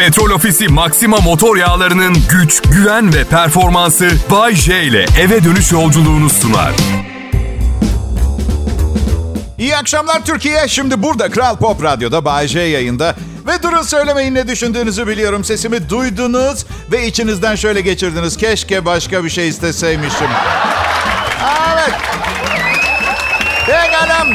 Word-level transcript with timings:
Petrol 0.00 0.30
Ofisi 0.30 0.68
Maxima 0.68 1.16
motor 1.16 1.56
yağlarının 1.56 2.16
güç, 2.30 2.62
güven 2.62 3.14
ve 3.14 3.24
performansı 3.24 4.10
Bay 4.30 4.54
J 4.54 4.82
ile 4.82 5.06
eve 5.20 5.44
dönüş 5.44 5.72
yolculuğunu 5.72 6.30
sunar. 6.30 6.72
İyi 9.58 9.76
akşamlar 9.76 10.24
Türkiye. 10.24 10.68
Şimdi 10.68 11.02
burada 11.02 11.30
Kral 11.30 11.56
Pop 11.56 11.82
Radyo'da 11.82 12.24
Bay 12.24 12.48
J 12.48 12.60
yayında. 12.60 13.14
Ve 13.46 13.62
durun 13.62 13.82
söylemeyin 13.82 14.34
ne 14.34 14.48
düşündüğünüzü 14.48 15.06
biliyorum. 15.06 15.44
Sesimi 15.44 15.90
duydunuz 15.90 16.66
ve 16.92 17.06
içinizden 17.06 17.54
şöyle 17.54 17.80
geçirdiniz. 17.80 18.36
Keşke 18.36 18.84
başka 18.84 19.24
bir 19.24 19.30
şey 19.30 19.48
isteseymişim. 19.48 20.28
Evet. 21.74 21.94
Pekala. 23.66 24.26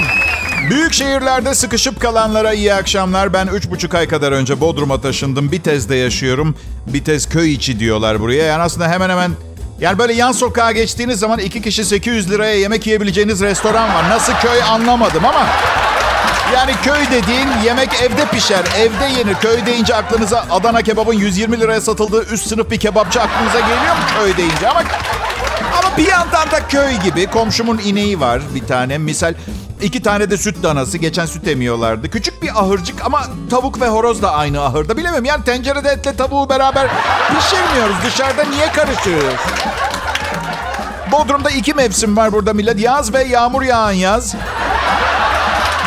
Büyük 0.70 0.94
şehirlerde 0.94 1.56
sıkışıp 1.56 2.02
kalanlara 2.02 2.54
iyi 2.54 2.74
akşamlar. 2.74 3.34
Ben 3.34 3.48
üç 3.48 3.70
buçuk 3.70 3.96
ay 3.96 4.08
kadar 4.08 4.32
önce 4.32 4.62
Bodrum'a 4.62 5.02
taşındım. 5.02 5.52
Bitez'de 5.52 5.96
yaşıyorum. 5.96 6.56
Bitez 6.88 7.30
köy 7.30 7.54
içi 7.54 7.80
diyorlar 7.80 8.20
buraya. 8.20 8.46
Yani 8.46 8.64
aslında 8.64 8.88
hemen 8.90 9.10
hemen... 9.10 9.32
Yani 9.80 10.00
böyle 10.00 10.14
yan 10.14 10.32
sokağa 10.32 10.72
geçtiğiniz 10.72 11.20
zaman 11.20 11.40
iki 11.40 11.62
kişi 11.62 11.86
800 11.86 12.32
liraya 12.32 12.56
yemek 12.60 12.88
yiyebileceğiniz 12.88 13.42
restoran 13.42 13.94
var. 13.94 14.10
Nasıl 14.10 14.34
köy 14.34 14.64
anlamadım 14.64 15.26
ama... 15.26 15.46
Yani 16.54 16.72
köy 16.84 17.00
dediğin 17.12 17.48
yemek 17.66 17.90
evde 18.02 18.26
pişer, 18.26 18.66
evde 18.78 19.20
yenir. 19.20 19.36
Köy 19.36 19.66
deyince 19.66 19.96
aklınıza 19.96 20.46
Adana 20.52 20.82
kebabın 20.82 21.14
120 21.14 21.60
liraya 21.60 21.82
satıldığı 21.82 22.26
üst 22.34 22.48
sınıf 22.48 22.72
bir 22.72 22.80
kebapçı 22.80 23.22
aklınıza 23.22 23.60
geliyor 23.60 23.96
mu 23.96 24.02
köy 24.20 24.38
deyince? 24.38 24.70
Ama 24.70 24.84
ama 25.80 25.98
bir 25.98 26.08
yandan 26.08 26.52
da 26.52 26.68
köy 26.68 26.94
gibi. 27.04 27.26
Komşumun 27.26 27.82
ineği 27.86 28.20
var 28.20 28.42
bir 28.56 28.68
tane. 28.68 28.98
Misal 28.98 29.34
iki 29.86 30.02
tane 30.02 30.30
de 30.30 30.38
süt 30.38 30.64
danası. 30.64 30.98
Geçen 30.98 31.26
süt 31.26 31.48
emiyorlardı. 31.48 32.10
Küçük 32.10 32.44
bir 32.44 32.50
ahırcık 32.50 33.06
ama 33.06 33.24
tavuk 33.50 33.82
ve 33.82 33.88
horoz 33.88 34.22
da 34.22 34.32
aynı 34.32 34.62
ahırda. 34.62 34.98
Bilemem 34.98 35.26
yani 35.26 35.44
tencerede 35.44 35.90
etle 35.90 36.16
tavuğu 36.16 36.50
beraber 36.50 36.88
pişirmiyoruz. 37.28 37.96
Dışarıda 38.06 38.44
niye 38.44 38.72
karıştırıyoruz? 38.72 39.40
Bodrum'da 41.12 41.50
iki 41.50 41.74
mevsim 41.74 42.18
var 42.18 42.34
burada 42.34 42.54
millet. 42.54 42.80
Yaz 42.80 43.14
ve 43.14 43.24
yağmur 43.24 43.62
yağan 43.62 43.92
yaz. 43.92 44.36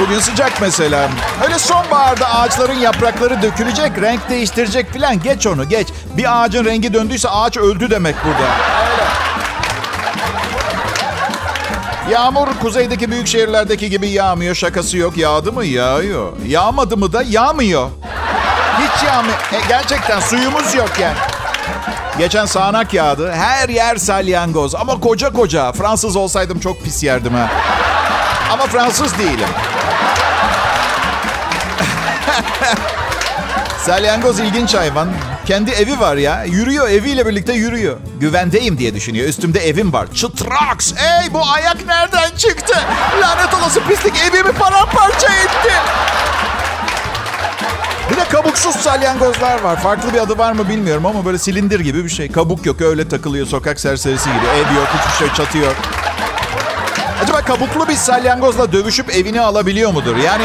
Bugün 0.00 0.18
sıcak 0.18 0.52
mesela. 0.60 1.08
Öyle 1.44 1.58
sonbaharda 1.58 2.34
ağaçların 2.34 2.78
yaprakları 2.78 3.42
dökülecek, 3.42 3.92
renk 4.00 4.30
değiştirecek 4.30 4.92
filan. 4.92 5.22
Geç 5.22 5.46
onu 5.46 5.68
geç. 5.68 5.88
Bir 6.16 6.42
ağacın 6.42 6.64
rengi 6.64 6.94
döndüyse 6.94 7.28
ağaç 7.28 7.56
öldü 7.56 7.90
demek 7.90 8.16
burada. 8.24 8.77
Yağmur 12.10 12.48
kuzeydeki 12.62 13.10
büyük 13.10 13.26
şehirlerdeki 13.26 13.90
gibi 13.90 14.08
yağmıyor. 14.08 14.54
Şakası 14.54 14.96
yok. 14.96 15.16
Yağdı 15.16 15.52
mı? 15.52 15.64
Yağıyor. 15.64 16.32
Yağmadı 16.46 16.96
mı 16.96 17.12
da 17.12 17.22
yağmıyor. 17.22 17.88
Hiç 18.78 19.02
yağmıyor. 19.04 19.36
E, 19.52 19.60
gerçekten 19.68 20.20
suyumuz 20.20 20.74
yok 20.74 20.90
yani. 21.00 21.16
Geçen 22.18 22.46
sağanak 22.46 22.94
yağdı. 22.94 23.32
Her 23.32 23.68
yer 23.68 23.96
salyangoz. 23.96 24.74
Ama 24.74 25.00
koca 25.00 25.32
koca. 25.32 25.72
Fransız 25.72 26.16
olsaydım 26.16 26.60
çok 26.60 26.84
pis 26.84 27.02
yerdim 27.02 27.34
ha. 27.34 27.48
Ama 28.52 28.66
Fransız 28.66 29.18
değilim. 29.18 29.48
Salyangoz 33.86 34.40
ilginç 34.40 34.74
hayvan. 34.74 35.08
Kendi 35.48 35.70
evi 35.70 36.00
var 36.00 36.16
ya. 36.16 36.44
Yürüyor 36.44 36.88
eviyle 36.88 37.26
birlikte 37.26 37.52
yürüyor. 37.52 37.96
Güvendeyim 38.20 38.78
diye 38.78 38.94
düşünüyor. 38.94 39.28
Üstümde 39.28 39.58
evim 39.58 39.92
var. 39.92 40.08
Çıtraks. 40.14 40.92
Ey 40.92 41.34
bu 41.34 41.40
ayak 41.54 41.86
nereden 41.86 42.30
çıktı? 42.36 42.74
Lanet 43.22 43.54
olası 43.54 43.80
pislik 43.84 44.14
evimi 44.30 44.52
paramparça 44.52 45.26
etti. 45.26 45.72
Bir 48.10 48.16
de 48.16 48.24
kabuksuz 48.24 48.76
salyangozlar 48.76 49.60
var. 49.62 49.82
Farklı 49.82 50.14
bir 50.14 50.18
adı 50.18 50.38
var 50.38 50.52
mı 50.52 50.68
bilmiyorum 50.68 51.06
ama 51.06 51.24
böyle 51.24 51.38
silindir 51.38 51.80
gibi 51.80 52.04
bir 52.04 52.10
şey. 52.10 52.32
Kabuk 52.32 52.66
yok 52.66 52.80
öyle 52.80 53.08
takılıyor 53.08 53.46
sokak 53.46 53.80
serserisi 53.80 54.28
gibi. 54.28 54.46
Ev 54.46 54.76
yok 54.76 54.88
hiçbir 54.98 55.26
şey 55.26 55.34
çatı 55.36 55.58
yok. 55.58 55.76
Acaba 57.22 57.40
kabuklu 57.40 57.88
bir 57.88 57.96
salyangozla 57.96 58.72
dövüşüp 58.72 59.10
evini 59.16 59.40
alabiliyor 59.40 59.92
mudur? 59.92 60.16
Yani 60.16 60.44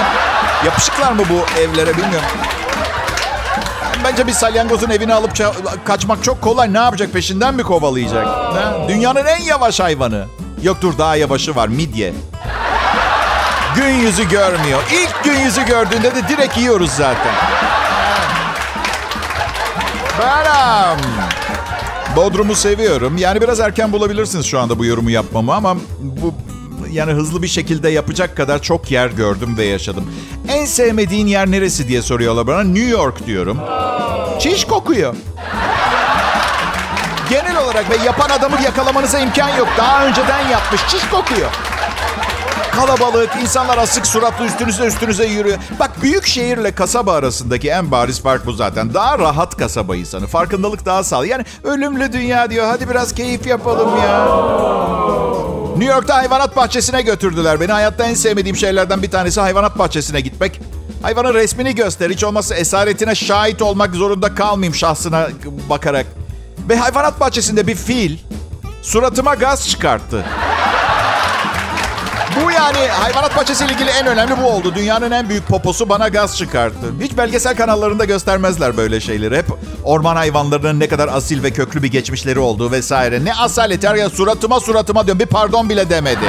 yapışıklar 0.65 1.11
mı 1.11 1.23
bu 1.29 1.59
evlere 1.61 1.97
bilmiyorum. 1.97 2.29
Bence 4.03 4.27
bir 4.27 4.31
salyangozun 4.31 4.89
evini 4.89 5.13
alıp 5.13 5.31
kaçmak 5.85 6.23
çok 6.23 6.41
kolay. 6.41 6.73
Ne 6.73 6.77
yapacak 6.77 7.13
peşinden 7.13 7.55
mi 7.55 7.63
kovalayacak? 7.63 8.27
Ne? 8.53 8.87
Dünyanın 8.89 9.25
en 9.25 9.41
yavaş 9.41 9.79
hayvanı. 9.79 10.25
Yok 10.63 10.77
dur 10.81 10.97
daha 10.97 11.15
yavaşı 11.15 11.55
var 11.55 11.67
midye. 11.67 12.13
Gün 13.75 13.93
yüzü 13.93 14.29
görmüyor. 14.29 14.79
İlk 14.93 15.23
gün 15.23 15.39
yüzü 15.39 15.65
gördüğünde 15.65 16.15
de 16.15 16.27
direkt 16.29 16.57
yiyoruz 16.57 16.89
zaten. 16.89 17.33
Benim. 20.19 20.99
Bodrum'u 22.15 22.55
seviyorum. 22.55 23.17
Yani 23.17 23.41
biraz 23.41 23.59
erken 23.59 23.91
bulabilirsiniz 23.91 24.45
şu 24.45 24.59
anda 24.59 24.79
bu 24.79 24.85
yorumu 24.85 25.09
yapmamı 25.09 25.53
ama 25.53 25.77
bu 26.01 26.33
yani 26.91 27.11
hızlı 27.11 27.41
bir 27.41 27.47
şekilde 27.47 27.89
yapacak 27.89 28.37
kadar 28.37 28.61
çok 28.61 28.91
yer 28.91 29.07
gördüm 29.09 29.57
ve 29.57 29.65
yaşadım. 29.65 30.11
En 30.53 30.65
sevmediğin 30.65 31.27
yer 31.27 31.51
neresi 31.51 31.87
diye 31.87 32.01
soruyorlar 32.01 32.47
bana. 32.47 32.63
New 32.63 32.89
York 32.89 33.25
diyorum. 33.25 33.59
Çiş 34.39 34.65
kokuyor. 34.65 35.15
Genel 37.29 37.57
olarak 37.57 37.89
ve 37.89 37.95
yapan 38.05 38.29
adamı 38.29 38.61
yakalamanıza 38.61 39.19
imkan 39.19 39.49
yok. 39.49 39.67
Daha 39.77 40.05
önceden 40.05 40.47
yapmış. 40.47 40.81
Çiş 40.87 41.09
kokuyor. 41.09 41.49
Kalabalık, 42.71 43.29
insanlar 43.41 43.77
asık 43.77 44.07
suratlı 44.07 44.45
üstünüze 44.45 44.85
üstünüze 44.85 45.25
yürüyor. 45.25 45.57
Bak 45.79 45.91
büyük 46.01 46.25
şehirle 46.25 46.71
kasaba 46.71 47.13
arasındaki 47.13 47.69
en 47.69 47.91
bariz 47.91 48.21
fark 48.21 48.45
bu 48.45 48.53
zaten. 48.53 48.93
Daha 48.93 49.19
rahat 49.19 49.57
kasaba 49.57 49.95
insanı. 49.95 50.27
Farkındalık 50.27 50.85
daha 50.85 51.03
sağlı. 51.03 51.27
Yani 51.27 51.43
ölümlü 51.63 52.13
dünya 52.13 52.49
diyor. 52.49 52.67
Hadi 52.67 52.89
biraz 52.89 53.15
keyif 53.15 53.47
yapalım 53.47 53.89
ya. 53.97 54.27
New 55.77 55.93
York'ta 55.93 56.17
hayvanat 56.17 56.55
bahçesine 56.55 57.01
götürdüler 57.01 57.59
beni. 57.59 57.71
Hayatta 57.71 58.05
en 58.05 58.13
sevmediğim 58.13 58.55
şeylerden 58.55 59.03
bir 59.03 59.11
tanesi 59.11 59.41
hayvanat 59.41 59.79
bahçesine 59.79 60.21
gitmek. 60.21 60.61
Hayvanın 61.01 61.33
resmini 61.33 61.75
göster. 61.75 62.09
Hiç 62.09 62.23
olmazsa 62.23 62.55
esaretine 62.55 63.15
şahit 63.15 63.61
olmak 63.61 63.95
zorunda 63.95 64.35
kalmayayım 64.35 64.75
şahsına 64.75 65.27
bakarak. 65.69 66.05
Ve 66.69 66.75
hayvanat 66.77 67.19
bahçesinde 67.19 67.67
bir 67.67 67.75
fil 67.75 68.17
suratıma 68.81 69.35
gaz 69.35 69.69
çıkarttı. 69.69 70.25
Bu 72.35 72.51
yani 72.51 72.87
hayvanat 72.87 73.37
bahçesiyle 73.37 73.73
ilgili 73.73 73.89
en 73.89 74.07
önemli 74.07 74.41
bu 74.41 74.45
oldu. 74.45 74.75
Dünyanın 74.75 75.11
en 75.11 75.29
büyük 75.29 75.47
poposu 75.47 75.89
bana 75.89 76.07
gaz 76.07 76.37
çıkarttı. 76.37 76.93
Hiç 77.01 77.17
belgesel 77.17 77.55
kanallarında 77.55 78.05
göstermezler 78.05 78.77
böyle 78.77 78.99
şeyleri. 78.99 79.37
Hep 79.37 79.45
orman 79.83 80.15
hayvanlarının 80.15 80.79
ne 80.79 80.87
kadar 80.87 81.07
asil 81.07 81.43
ve 81.43 81.51
köklü 81.51 81.83
bir 81.83 81.91
geçmişleri 81.91 82.39
olduğu 82.39 82.71
vesaire. 82.71 83.25
Ne 83.25 83.33
asalet 83.33 83.83
ya 83.83 84.09
suratıma 84.09 84.59
suratıma 84.59 85.05
diyorum. 85.05 85.19
Bir 85.19 85.25
pardon 85.25 85.69
bile 85.69 85.89
demedi. 85.89 86.25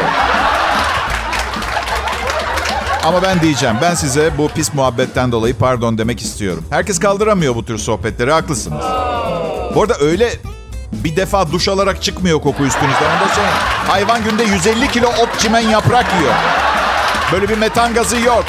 Ama 3.05 3.23
ben 3.23 3.41
diyeceğim. 3.41 3.77
Ben 3.83 3.95
size 3.95 4.39
bu 4.39 4.49
pis 4.49 4.75
muhabbetten 4.75 5.33
dolayı 5.33 5.55
pardon 5.55 5.99
demek 5.99 6.21
istiyorum. 6.21 6.65
Herkes 6.71 6.99
kaldıramıyor 6.99 7.55
bu 7.55 7.65
tür 7.65 7.79
sohbetleri. 7.79 8.33
Haklısınız. 8.33 8.85
Bu 9.75 9.83
arada 9.83 9.95
öyle 10.01 10.31
bir 11.05 11.17
defa 11.17 11.53
duş 11.53 11.69
alarak 11.69 12.03
çıkmıyor 12.03 12.41
koku 12.41 12.65
üstünüzden. 12.65 13.05
Onda 13.05 13.35
şey, 13.35 13.45
hayvan 13.89 14.25
günde 14.25 14.45
150 14.45 14.91
kilo 14.91 15.09
ot 15.09 15.39
çimen 15.39 15.61
yaprak 15.61 16.07
yiyor. 16.21 16.35
Böyle 17.33 17.49
bir 17.49 17.59
metan 17.59 17.95
gazı 17.95 18.17
yok. 18.17 18.45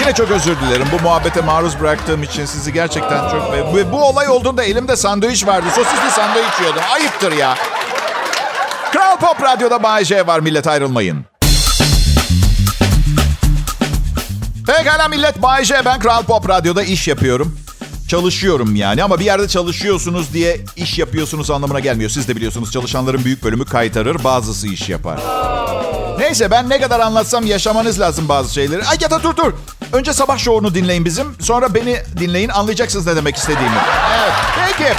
Yine 0.00 0.12
çok 0.14 0.30
özür 0.30 0.56
dilerim 0.60 0.86
bu 0.92 1.02
muhabbete 1.02 1.40
maruz 1.40 1.80
bıraktığım 1.80 2.22
için 2.22 2.44
sizi 2.44 2.72
gerçekten 2.72 3.28
çok... 3.28 3.54
Ve 3.74 3.92
bu 3.92 4.04
olay 4.04 4.28
olduğunda 4.28 4.64
elimde 4.64 4.96
sandviç 4.96 5.46
vardı. 5.46 5.66
Sosisli 5.74 6.10
sandviç 6.10 6.60
yiyordum. 6.60 6.82
Ayıptır 6.94 7.32
ya. 7.32 7.54
Kral 8.92 9.16
Pop 9.16 9.42
Radyo'da 9.42 9.82
Bay 9.82 10.04
J 10.04 10.26
var 10.26 10.40
millet 10.40 10.66
ayrılmayın. 10.66 11.24
Pekala 14.66 15.08
millet 15.08 15.42
Bay 15.42 15.64
J 15.64 15.84
ben 15.84 15.98
Kral 16.00 16.22
Pop 16.22 16.48
Radyo'da 16.48 16.82
iş 16.82 17.08
yapıyorum. 17.08 17.58
Çalışıyorum 18.08 18.76
yani 18.76 19.04
ama 19.04 19.20
bir 19.20 19.24
yerde 19.24 19.48
çalışıyorsunuz 19.48 20.32
diye 20.32 20.60
iş 20.76 20.98
yapıyorsunuz 20.98 21.50
anlamına 21.50 21.80
gelmiyor. 21.80 22.10
Siz 22.10 22.28
de 22.28 22.36
biliyorsunuz 22.36 22.72
çalışanların 22.72 23.24
büyük 23.24 23.44
bölümü 23.44 23.64
kaytarır, 23.64 24.24
bazısı 24.24 24.68
iş 24.68 24.88
yapar. 24.88 25.20
Neyse 26.18 26.50
ben 26.50 26.68
ne 26.68 26.80
kadar 26.80 27.00
anlatsam 27.00 27.46
yaşamanız 27.46 28.00
lazım 28.00 28.28
bazı 28.28 28.54
şeyleri. 28.54 28.84
Ay 28.84 28.96
ya 29.00 29.10
da 29.10 29.22
dur 29.22 29.36
dur. 29.36 29.52
Önce 29.92 30.12
sabah 30.12 30.38
şovunu 30.38 30.74
dinleyin 30.74 31.04
bizim. 31.04 31.26
Sonra 31.40 31.74
beni 31.74 31.96
dinleyin 32.18 32.48
anlayacaksınız 32.48 33.06
ne 33.06 33.16
demek 33.16 33.36
istediğimi. 33.36 33.76
Evet 34.20 34.32
peki. 34.56 34.92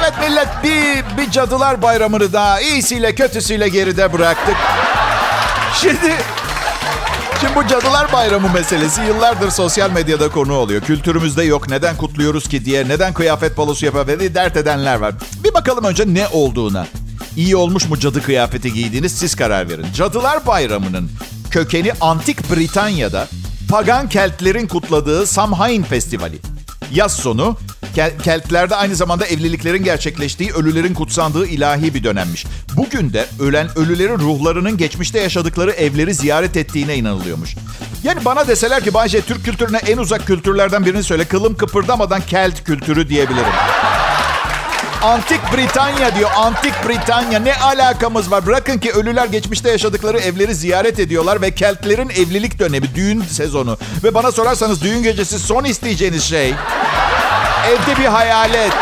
Evet 0.00 0.12
millet 0.20 0.48
bir, 0.64 1.16
bir 1.16 1.30
cadılar 1.30 1.82
bayramını 1.82 2.32
daha 2.32 2.60
iyisiyle 2.60 3.14
kötüsüyle 3.14 3.68
geride 3.68 4.12
bıraktık. 4.12 4.56
Şimdi 5.74 6.14
Şimdi 7.40 7.54
bu 7.54 7.66
Cadılar 7.66 8.12
Bayramı 8.12 8.52
meselesi 8.52 9.02
yıllardır 9.02 9.50
sosyal 9.50 9.90
medyada 9.90 10.28
konu 10.28 10.54
oluyor. 10.54 10.82
Kültürümüzde 10.82 11.42
yok, 11.44 11.68
neden 11.68 11.96
kutluyoruz 11.96 12.48
ki 12.48 12.64
diye, 12.64 12.88
neden 12.88 13.14
kıyafet 13.14 13.58
balosu 13.58 13.86
ve 13.86 14.34
dert 14.34 14.56
edenler 14.56 14.96
var. 14.96 15.14
Bir 15.44 15.54
bakalım 15.54 15.84
önce 15.84 16.14
ne 16.14 16.28
olduğuna. 16.28 16.86
İyi 17.36 17.56
olmuş 17.56 17.88
mu 17.88 17.98
cadı 17.98 18.22
kıyafeti 18.22 18.72
giydiğiniz 18.72 19.18
siz 19.18 19.34
karar 19.34 19.68
verin. 19.68 19.86
Cadılar 19.94 20.46
Bayramı'nın 20.46 21.10
kökeni 21.50 21.92
Antik 22.00 22.50
Britanya'da 22.50 23.28
pagan 23.70 24.08
Keltlerin 24.08 24.66
kutladığı 24.66 25.26
Samhain 25.26 25.82
Festivali. 25.82 26.38
Yaz 26.92 27.12
sonu 27.12 27.56
Keltlerde 28.22 28.76
aynı 28.76 28.96
zamanda 28.96 29.26
evliliklerin 29.26 29.84
gerçekleştiği, 29.84 30.52
ölülerin 30.52 30.94
kutsandığı 30.94 31.46
ilahi 31.46 31.94
bir 31.94 32.04
dönemmiş. 32.04 32.46
Bugün 32.76 33.12
de 33.12 33.26
ölen 33.40 33.78
ölülerin 33.78 34.18
ruhlarının 34.18 34.76
geçmişte 34.76 35.20
yaşadıkları 35.20 35.70
evleri 35.70 36.14
ziyaret 36.14 36.56
ettiğine 36.56 36.96
inanılıyormuş. 36.96 37.54
Yani 38.02 38.24
bana 38.24 38.48
deseler 38.48 38.84
ki 38.84 38.94
Bayce 38.94 39.20
Türk 39.20 39.44
kültürüne 39.44 39.78
en 39.86 39.96
uzak 39.96 40.26
kültürlerden 40.26 40.86
birini 40.86 41.02
söyle. 41.02 41.24
Kılım 41.24 41.56
kıpırdamadan 41.56 42.20
Kelt 42.20 42.64
kültürü 42.64 43.08
diyebilirim. 43.08 43.52
Antik 45.02 45.40
Britanya 45.56 46.16
diyor. 46.16 46.30
Antik 46.36 46.74
Britanya. 46.88 47.38
Ne 47.38 47.54
alakamız 47.54 48.30
var? 48.30 48.46
Bırakın 48.46 48.78
ki 48.78 48.92
ölüler 48.92 49.26
geçmişte 49.26 49.70
yaşadıkları 49.70 50.18
evleri 50.18 50.54
ziyaret 50.54 50.98
ediyorlar 50.98 51.42
ve 51.42 51.50
Keltlerin 51.50 52.08
evlilik 52.08 52.58
dönemi, 52.58 52.94
düğün 52.94 53.22
sezonu. 53.22 53.78
Ve 54.04 54.14
bana 54.14 54.32
sorarsanız 54.32 54.82
düğün 54.82 55.02
gecesi 55.02 55.38
son 55.38 55.64
isteyeceğiniz 55.64 56.24
şey 56.24 56.54
evde 57.68 58.00
bir 58.00 58.06
hayalet. 58.06 58.72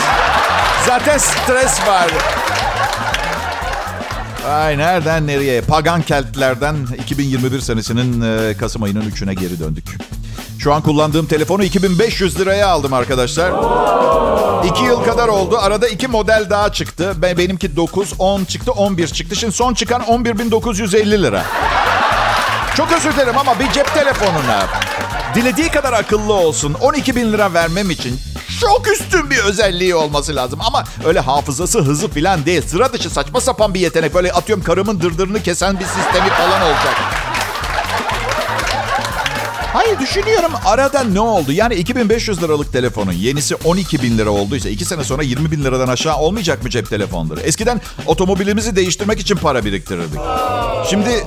Zaten 0.86 1.18
stres 1.18 1.86
var. 1.86 2.10
Ay 4.50 4.78
nereden 4.78 5.26
nereye? 5.26 5.60
Pagan 5.60 6.02
Keltlerden 6.02 6.76
2021 6.98 7.60
senesinin 7.60 8.20
e, 8.22 8.56
Kasım 8.56 8.82
ayının 8.82 9.10
3'üne 9.10 9.32
geri 9.32 9.60
döndük. 9.60 9.84
Şu 10.58 10.74
an 10.74 10.82
kullandığım 10.82 11.26
telefonu 11.26 11.64
2500 11.64 12.40
liraya 12.40 12.68
aldım 12.68 12.92
arkadaşlar. 12.92 13.52
2 14.64 14.84
yıl 14.84 15.04
kadar 15.04 15.28
oldu. 15.28 15.58
Arada 15.58 15.88
iki 15.88 16.08
model 16.08 16.46
daha 16.50 16.72
çıktı. 16.72 17.14
Ben 17.16 17.38
Benimki 17.38 17.76
9, 17.76 18.12
10 18.18 18.44
çıktı, 18.44 18.72
11 18.72 19.08
çıktı. 19.08 19.36
Şimdi 19.36 19.52
son 19.52 19.74
çıkan 19.74 20.02
11.950 20.02 21.22
lira. 21.22 21.42
Çok 22.76 22.92
özür 22.92 23.12
dilerim 23.12 23.38
ama 23.38 23.58
bir 23.58 23.72
cep 23.72 23.94
telefonuna 23.94 24.66
dilediği 25.34 25.68
kadar 25.68 25.92
akıllı 25.92 26.32
olsun 26.32 26.74
12 26.80 27.16
bin 27.16 27.32
lira 27.32 27.54
vermem 27.54 27.90
için 27.90 28.20
çok 28.60 28.88
üstün 28.92 29.30
bir 29.30 29.38
özelliği 29.38 29.94
olması 29.94 30.36
lazım. 30.36 30.58
Ama 30.62 30.84
öyle 31.04 31.20
hafızası 31.20 31.78
hızı 31.80 32.08
falan 32.08 32.46
değil. 32.46 32.62
Sıra 32.62 32.92
dışı 32.92 33.10
saçma 33.10 33.40
sapan 33.40 33.74
bir 33.74 33.80
yetenek. 33.80 34.14
Böyle 34.14 34.32
atıyorum 34.32 34.64
karımın 34.64 35.00
dırdırını 35.00 35.42
kesen 35.42 35.80
bir 35.80 35.84
sistemi 35.84 36.28
falan 36.28 36.62
olacak. 36.62 36.94
Hayır 39.72 39.98
düşünüyorum 39.98 40.52
arada 40.64 41.04
ne 41.04 41.20
oldu? 41.20 41.52
Yani 41.52 41.74
2500 41.74 42.42
liralık 42.42 42.72
telefonun 42.72 43.12
yenisi 43.12 43.54
12 43.54 44.02
bin 44.02 44.18
lira 44.18 44.30
olduysa 44.30 44.68
2 44.68 44.84
sene 44.84 45.04
sonra 45.04 45.22
20 45.22 45.50
bin 45.50 45.64
liradan 45.64 45.88
aşağı 45.88 46.16
olmayacak 46.16 46.62
mı 46.62 46.70
cep 46.70 46.90
telefonları? 46.90 47.40
Eskiden 47.40 47.80
otomobilimizi 48.06 48.76
değiştirmek 48.76 49.20
için 49.20 49.36
para 49.36 49.64
biriktirirdik. 49.64 50.20
Şimdi 50.90 51.24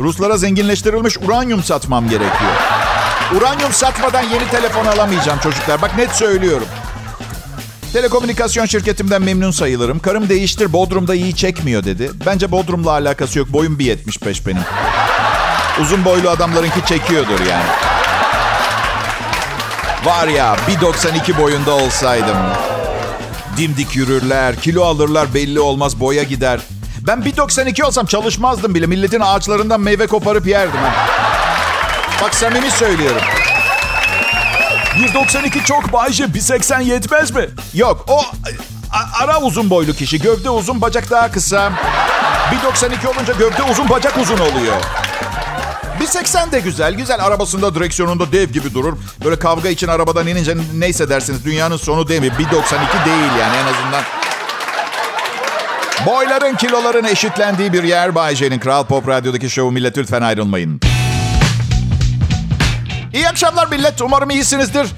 Ruslara 0.00 0.36
zenginleştirilmiş 0.36 1.16
uranyum 1.16 1.62
satmam 1.62 2.08
gerekiyor. 2.08 2.52
Uranyum 3.36 3.72
satmadan 3.72 4.22
yeni 4.22 4.50
telefon 4.50 4.86
alamayacağım 4.86 5.38
çocuklar. 5.38 5.82
Bak 5.82 5.96
net 5.96 6.10
söylüyorum. 6.10 6.66
Telekomünikasyon 7.92 8.66
şirketimden 8.66 9.22
memnun 9.22 9.50
sayılırım. 9.50 9.98
Karım 9.98 10.28
değiştir 10.28 10.72
Bodrum'da 10.72 11.14
iyi 11.14 11.36
çekmiyor 11.36 11.84
dedi. 11.84 12.10
Bence 12.26 12.50
Bodrum'la 12.50 12.90
alakası 12.90 13.38
yok. 13.38 13.48
Boyum 13.48 13.78
1.75 13.78 14.46
benim. 14.46 14.62
Uzun 15.82 16.04
boylu 16.04 16.30
adamlarınki 16.30 16.86
çekiyordur 16.86 17.40
yani. 17.40 17.64
Var 20.04 20.28
ya 20.28 20.56
1.92 20.68 21.38
boyunda 21.38 21.70
olsaydım. 21.74 22.36
Dimdik 23.56 23.96
yürürler, 23.96 24.56
kilo 24.56 24.84
alırlar 24.84 25.34
belli 25.34 25.60
olmaz 25.60 26.00
boya 26.00 26.22
gider. 26.22 26.60
Ben 27.06 27.18
1.92 27.18 27.84
olsam 27.84 28.06
çalışmazdım 28.06 28.74
bile. 28.74 28.86
Milletin 28.86 29.20
ağaçlarından 29.20 29.80
meyve 29.80 30.06
koparıp 30.06 30.46
yerdim 30.46 30.80
ha. 30.80 31.17
Bak 32.22 32.34
samimi 32.34 32.70
söylüyorum. 32.70 33.22
192 34.98 35.64
çok 35.64 35.92
Bayce 35.92 36.24
180 36.34 36.80
yetmez 36.80 37.30
mi? 37.30 37.46
Yok 37.74 38.04
o 38.08 38.22
ara 39.22 39.40
uzun 39.40 39.70
boylu 39.70 39.92
kişi. 39.92 40.20
Gövde 40.20 40.50
uzun, 40.50 40.80
bacak 40.80 41.10
daha 41.10 41.30
kısa. 41.30 41.72
1.92 42.76 43.06
olunca 43.06 43.32
gövde 43.38 43.62
uzun, 43.62 43.88
bacak 43.88 44.18
uzun 44.18 44.38
oluyor. 44.38 44.76
1.80 46.00 46.52
de 46.52 46.60
güzel. 46.60 46.94
Güzel 46.94 47.24
arabasında 47.24 47.74
direksiyonunda 47.74 48.32
dev 48.32 48.48
gibi 48.48 48.74
durur. 48.74 48.98
Böyle 49.24 49.38
kavga 49.38 49.68
için 49.68 49.88
arabadan 49.88 50.26
inince 50.26 50.56
neyse 50.74 51.08
dersiniz 51.08 51.44
dünyanın 51.44 51.76
sonu 51.76 52.08
değil 52.08 52.20
mi? 52.20 52.26
1.92 52.26 52.34
değil 53.06 53.32
yani 53.40 53.56
en 53.56 53.66
azından. 53.74 54.02
Boyların 56.06 56.56
kiloların 56.56 57.04
eşitlendiği 57.04 57.72
bir 57.72 57.82
yer 57.82 58.14
Bay 58.14 58.36
J'nin 58.36 58.58
Kral 58.58 58.84
Pop 58.84 59.08
Radyo'daki 59.08 59.50
şovu 59.50 59.70
millet 59.70 59.98
lütfen 59.98 60.22
ayrılmayın. 60.22 60.80
İyi 63.18 63.28
akşamlar 63.28 63.66
millet. 63.66 64.02
Umarım 64.02 64.30
iyisinizdir. 64.30 64.88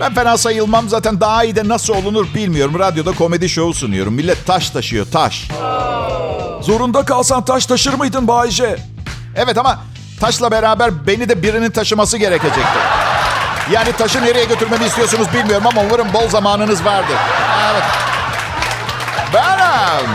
Ben 0.00 0.14
fena 0.14 0.38
sayılmam. 0.38 0.88
Zaten 0.88 1.20
daha 1.20 1.44
iyi 1.44 1.56
de 1.56 1.68
nasıl 1.68 1.94
olunur 1.94 2.26
bilmiyorum. 2.34 2.78
Radyoda 2.78 3.12
komedi 3.12 3.48
şovu 3.48 3.74
sunuyorum. 3.74 4.14
Millet 4.14 4.46
taş 4.46 4.70
taşıyor, 4.70 5.06
taş. 5.12 5.48
Zorunda 6.60 7.04
kalsan 7.04 7.44
taş 7.44 7.66
taşır 7.66 7.94
mıydın 7.94 8.28
Bayce? 8.28 8.76
Evet 9.36 9.58
ama 9.58 9.78
taşla 10.20 10.50
beraber 10.50 11.06
beni 11.06 11.28
de 11.28 11.42
birinin 11.42 11.70
taşıması 11.70 12.18
gerekecekti. 12.18 12.78
Yani 13.72 13.92
taşı 13.92 14.24
nereye 14.24 14.44
götürmemi 14.44 14.84
istiyorsunuz 14.84 15.26
bilmiyorum 15.34 15.66
ama 15.66 15.80
umarım 15.80 16.12
bol 16.12 16.28
zamanınız 16.28 16.84
vardır. 16.84 17.16
Evet. 17.72 17.82
Benim. 19.34 20.10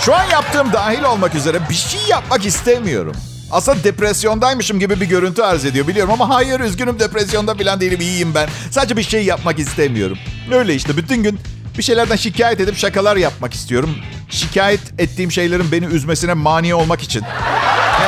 Şu 0.00 0.14
an 0.14 0.24
yaptığım 0.24 0.72
dahil 0.72 1.02
olmak 1.02 1.34
üzere 1.34 1.68
bir 1.68 1.74
şey 1.74 2.00
yapmak 2.08 2.46
istemiyorum. 2.46 3.16
Aslında 3.50 3.84
depresyondaymışım 3.84 4.80
gibi 4.80 5.00
bir 5.00 5.06
görüntü 5.06 5.42
arz 5.42 5.64
ediyor 5.64 5.88
biliyorum 5.88 6.12
ama 6.12 6.28
hayır 6.28 6.60
üzgünüm 6.60 6.98
depresyonda 7.00 7.54
falan 7.54 7.80
değilim 7.80 8.00
iyiyim 8.00 8.34
ben. 8.34 8.48
Sadece 8.70 8.96
bir 8.96 9.02
şey 9.02 9.24
yapmak 9.24 9.58
istemiyorum. 9.58 10.18
Öyle 10.52 10.74
işte 10.74 10.96
bütün 10.96 11.22
gün 11.22 11.40
bir 11.78 11.82
şeylerden 11.82 12.16
şikayet 12.16 12.60
edip 12.60 12.76
şakalar 12.76 13.16
yapmak 13.16 13.54
istiyorum. 13.54 13.96
Şikayet 14.30 14.80
ettiğim 14.98 15.32
şeylerin 15.32 15.72
beni 15.72 15.86
üzmesine 15.86 16.34
mani 16.34 16.74
olmak 16.74 17.02
için. 17.02 17.22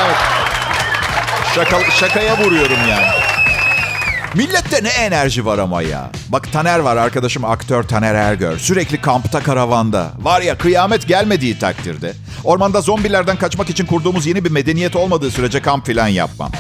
Evet. 0.05 0.17
Şaka, 1.55 1.91
şakaya 1.91 2.39
vuruyorum 2.39 2.79
yani. 2.89 3.07
Millette 4.35 4.85
ne 4.85 4.89
enerji 4.89 5.47
var 5.47 5.59
ama 5.59 5.83
ya. 5.83 6.11
Bak 6.29 6.53
Taner 6.53 6.79
var 6.79 6.97
arkadaşım 6.97 7.45
aktör 7.45 7.83
Taner 7.83 8.15
Ergör. 8.15 8.59
Sürekli 8.59 9.01
kampta 9.01 9.41
karavanda. 9.41 10.11
Var 10.19 10.41
ya 10.41 10.59
kıyamet 10.59 11.09
gelmediği 11.09 11.59
takdirde. 11.59 12.13
Ormanda 12.45 12.81
zombilerden 12.81 13.37
kaçmak 13.37 13.71
için 13.71 13.87
kurduğumuz 13.87 14.27
yeni 14.27 14.45
bir 14.45 14.51
medeniyet 14.51 14.97
olmadığı 14.97 15.31
sürece 15.31 15.63
kamp 15.63 15.87
filan 15.87 16.09
yapmam. 16.09 16.51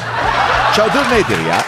Çadır 0.76 1.10
nedir 1.10 1.46
ya? 1.48 1.62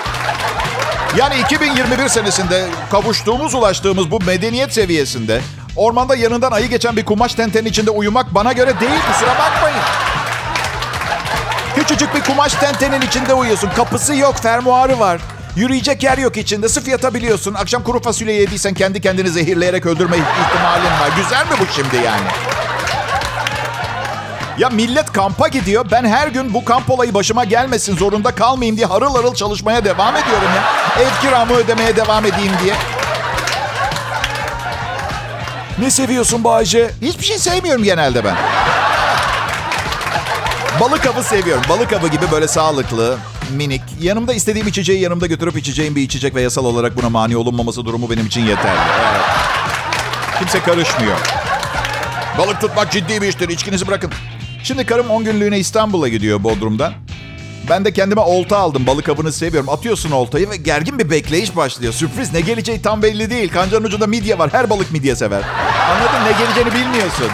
Yani 1.16 1.40
2021 1.40 2.08
senesinde 2.08 2.66
kavuştuğumuz 2.90 3.54
ulaştığımız 3.54 4.10
bu 4.10 4.20
medeniyet 4.20 4.72
seviyesinde 4.72 5.40
ormanda 5.76 6.16
yanından 6.16 6.52
ayı 6.52 6.68
geçen 6.68 6.96
bir 6.96 7.04
kumaş 7.04 7.34
tentenin 7.34 7.68
içinde 7.68 7.90
uyumak 7.90 8.34
bana 8.34 8.52
göre 8.52 8.80
değil 8.80 9.00
kusura 9.12 9.38
bakmayın. 9.38 9.78
Küçücük 11.76 12.14
bir 12.14 12.20
kumaş 12.20 12.52
tentenin 12.54 13.00
içinde 13.00 13.34
uyuyorsun. 13.34 13.70
Kapısı 13.76 14.14
yok, 14.14 14.36
fermuarı 14.36 14.98
var. 15.00 15.20
Yürüyecek 15.56 16.02
yer 16.02 16.18
yok 16.18 16.36
içinde. 16.36 16.68
Sıf 16.68 16.88
yatabiliyorsun. 16.88 17.54
Akşam 17.54 17.82
kuru 17.82 18.02
fasulye 18.02 18.34
yediysen 18.34 18.74
kendi 18.74 19.00
kendini 19.00 19.28
zehirleyerek 19.28 19.86
öldürme 19.86 20.16
ihtimalin 20.16 20.84
var. 20.84 21.10
Güzel 21.16 21.44
mi 21.46 21.52
bu 21.60 21.72
şimdi 21.76 21.96
yani? 21.96 22.26
Ya 24.58 24.70
millet 24.70 25.12
kampa 25.12 25.48
gidiyor. 25.48 25.86
Ben 25.90 26.04
her 26.04 26.28
gün 26.28 26.54
bu 26.54 26.64
kamp 26.64 26.90
olayı 26.90 27.14
başıma 27.14 27.44
gelmesin, 27.44 27.96
zorunda 27.96 28.34
kalmayayım 28.34 28.76
diye 28.76 28.86
harıl 28.86 29.14
harıl 29.14 29.34
çalışmaya 29.34 29.84
devam 29.84 30.16
ediyorum 30.16 30.48
ya. 30.56 30.62
Ev 31.02 31.22
kiramı 31.22 31.54
ödemeye 31.54 31.96
devam 31.96 32.26
edeyim 32.26 32.52
diye. 32.64 32.74
Ne 35.78 35.90
seviyorsun 35.90 36.44
Bayce? 36.44 36.90
Hiçbir 37.02 37.24
şey 37.24 37.38
sevmiyorum 37.38 37.84
genelde 37.84 38.24
ben. 38.24 38.36
Balık 40.80 41.06
avı 41.06 41.22
seviyorum. 41.22 41.64
Balık 41.68 41.92
avı 41.92 42.08
gibi 42.08 42.30
böyle 42.30 42.48
sağlıklı, 42.48 43.18
minik. 43.52 43.82
Yanımda 44.00 44.34
istediğim 44.34 44.68
içeceği 44.68 45.00
yanımda 45.00 45.26
götürüp 45.26 45.56
içeceğim 45.56 45.96
bir 45.96 46.02
içecek 46.02 46.34
ve 46.34 46.42
yasal 46.42 46.64
olarak 46.64 46.96
buna 46.96 47.10
mani 47.10 47.36
olunmaması 47.36 47.84
durumu 47.84 48.10
benim 48.10 48.26
için 48.26 48.40
yeterli. 48.40 48.80
Evet. 49.12 49.22
Kimse 50.38 50.60
karışmıyor. 50.60 51.16
Balık 52.38 52.60
tutmak 52.60 52.92
ciddi 52.92 53.22
bir 53.22 53.28
iştir. 53.28 53.48
İçkinizi 53.48 53.86
bırakın. 53.86 54.10
Şimdi 54.62 54.86
karım 54.86 55.10
10 55.10 55.24
günlüğüne 55.24 55.58
İstanbul'a 55.58 56.08
gidiyor 56.08 56.44
Bodrum'dan. 56.44 56.92
Ben 57.70 57.84
de 57.84 57.92
kendime 57.92 58.20
olta 58.20 58.58
aldım. 58.58 58.86
Balık 58.86 59.08
avını 59.08 59.32
seviyorum. 59.32 59.68
Atıyorsun 59.68 60.10
oltayı 60.10 60.50
ve 60.50 60.56
gergin 60.56 60.98
bir 60.98 61.10
bekleyiş 61.10 61.56
başlıyor. 61.56 61.92
Sürpriz. 61.92 62.32
Ne 62.32 62.40
geleceği 62.40 62.82
tam 62.82 63.02
belli 63.02 63.30
değil. 63.30 63.48
Kancanın 63.52 63.84
ucunda 63.84 64.06
midye 64.06 64.38
var. 64.38 64.52
Her 64.52 64.70
balık 64.70 64.92
midye 64.92 65.16
sever. 65.16 65.42
Anladın? 65.90 66.24
Ne 66.26 66.44
geleceğini 66.44 66.74
bilmiyorsun. 66.74 67.26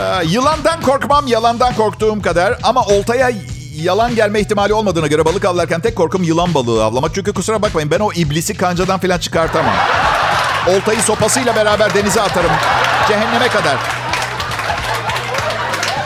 Ee, 0.00 0.24
yılandan 0.24 0.80
korkmam. 0.80 1.26
Yalandan 1.26 1.74
korktuğum 1.74 2.22
kadar. 2.22 2.58
Ama 2.62 2.84
oltaya 2.84 3.30
yalan 3.76 4.14
gelme 4.14 4.40
ihtimali 4.40 4.74
olmadığına 4.74 5.06
göre 5.06 5.24
balık 5.24 5.44
avlarken 5.44 5.80
tek 5.80 5.96
korkum 5.96 6.22
yılan 6.22 6.54
balığı 6.54 6.84
avlamak. 6.84 7.14
Çünkü 7.14 7.32
kusura 7.32 7.62
bakmayın 7.62 7.90
ben 7.90 8.00
o 8.00 8.12
iblisi 8.12 8.56
kancadan 8.56 9.00
falan 9.00 9.18
çıkartamam. 9.18 9.74
Oltayı 10.68 11.02
sopasıyla 11.02 11.56
beraber 11.56 11.94
denize 11.94 12.22
atarım. 12.22 12.50
Cehenneme 13.08 13.48
kadar. 13.48 13.76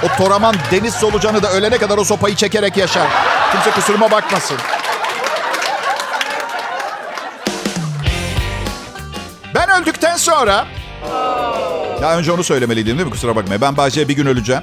O 0.02 0.16
toraman 0.16 0.54
deniz 0.70 0.94
solucanı 0.94 1.42
da 1.42 1.50
ölene 1.50 1.78
kadar 1.78 1.98
o 1.98 2.04
sopayı 2.04 2.36
çekerek 2.36 2.76
yaşar. 2.76 3.08
Kimse 3.52 3.70
kusuruma 3.70 4.10
bakmasın. 4.10 4.56
Ben 9.54 9.82
öldükten 9.82 10.16
sonra... 10.16 10.66
Daha 12.02 12.18
önce 12.18 12.32
onu 12.32 12.44
söylemeliydim 12.44 12.96
değil 12.98 13.06
mi? 13.06 13.10
Kusura 13.12 13.36
bakmayın. 13.36 13.60
Ben 13.62 13.76
Bahçe'ye 13.76 14.08
bir 14.08 14.16
gün 14.16 14.26
öleceğim. 14.26 14.62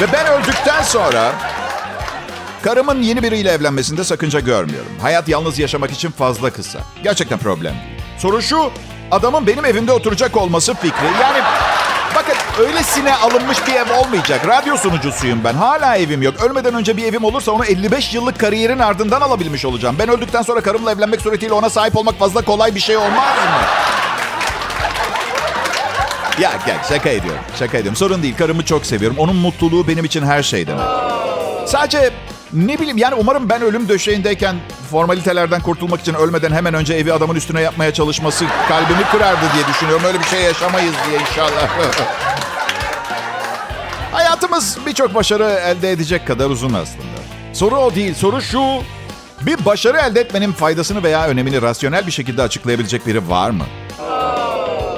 Ve 0.00 0.12
ben 0.12 0.26
öldükten 0.26 0.82
sonra... 0.82 1.32
Karımın 2.62 3.02
yeni 3.02 3.22
biriyle 3.22 3.50
evlenmesinde 3.50 4.04
sakınca 4.04 4.40
görmüyorum. 4.40 4.92
Hayat 5.02 5.28
yalnız 5.28 5.58
yaşamak 5.58 5.90
için 5.90 6.10
fazla 6.10 6.50
kısa. 6.50 6.78
Gerçekten 7.02 7.38
problem. 7.38 7.74
Soru 8.18 8.42
şu, 8.42 8.70
adamın 9.10 9.46
benim 9.46 9.64
evimde 9.64 9.92
oturacak 9.92 10.36
olması 10.36 10.74
fikri. 10.74 11.06
Yani 11.20 11.38
bakın 12.14 12.34
öylesine 12.64 13.14
alınmış 13.16 13.66
bir 13.66 13.72
ev 13.74 13.98
olmayacak. 13.98 14.46
Radyo 14.48 14.76
sunucusuyum 14.76 15.44
ben. 15.44 15.54
Hala 15.54 15.96
evim 15.96 16.22
yok. 16.22 16.34
Ölmeden 16.42 16.74
önce 16.74 16.96
bir 16.96 17.04
evim 17.04 17.24
olursa 17.24 17.52
onu 17.52 17.64
55 17.64 18.14
yıllık 18.14 18.38
kariyerin 18.40 18.78
ardından 18.78 19.20
alabilmiş 19.20 19.64
olacağım. 19.64 19.96
Ben 19.98 20.08
öldükten 20.08 20.42
sonra 20.42 20.60
karımla 20.60 20.92
evlenmek 20.92 21.20
suretiyle 21.20 21.52
ona 21.52 21.70
sahip 21.70 21.96
olmak 21.96 22.18
fazla 22.18 22.42
kolay 22.42 22.74
bir 22.74 22.80
şey 22.80 22.96
olmaz 22.96 23.36
mı? 23.36 23.66
Ya 26.40 26.52
gel 26.66 26.76
şaka 26.88 27.08
ediyorum. 27.08 27.40
Şaka 27.58 27.78
ediyorum. 27.78 27.96
Sorun 27.96 28.22
değil. 28.22 28.36
Karımı 28.36 28.64
çok 28.64 28.86
seviyorum. 28.86 29.18
Onun 29.18 29.36
mutluluğu 29.36 29.88
benim 29.88 30.04
için 30.04 30.22
her 30.22 30.42
şey 30.42 30.66
demek. 30.66 30.84
Sadece 31.66 32.10
ne 32.52 32.78
bileyim 32.78 32.98
yani 32.98 33.14
umarım 33.14 33.48
ben 33.48 33.62
ölüm 33.62 33.88
döşeğindeyken 33.88 34.56
formalitelerden 34.90 35.60
kurtulmak 35.60 36.00
için 36.00 36.14
ölmeden 36.14 36.52
hemen 36.52 36.74
önce 36.74 36.94
evi 36.94 37.12
adamın 37.12 37.34
üstüne 37.34 37.60
yapmaya 37.60 37.92
çalışması 37.92 38.44
kalbimi 38.68 39.04
kırardı 39.12 39.46
diye 39.54 39.66
düşünüyorum. 39.66 40.04
Öyle 40.06 40.20
bir 40.20 40.24
şey 40.24 40.42
yaşamayız 40.42 40.94
diye 41.08 41.20
inşallah. 41.20 41.68
Hayatımız 44.12 44.78
birçok 44.86 45.14
başarı 45.14 45.44
elde 45.44 45.90
edecek 45.90 46.26
kadar 46.26 46.50
uzun 46.50 46.74
aslında. 46.74 47.16
Soru 47.52 47.76
o 47.76 47.94
değil. 47.94 48.14
Soru 48.14 48.42
şu. 48.42 48.62
Bir 49.40 49.64
başarı 49.64 49.98
elde 49.98 50.20
etmenin 50.20 50.52
faydasını 50.52 51.02
veya 51.02 51.26
önemini 51.26 51.62
rasyonel 51.62 52.06
bir 52.06 52.12
şekilde 52.12 52.42
açıklayabilecek 52.42 53.06
biri 53.06 53.28
var 53.30 53.50
mı? 53.50 53.64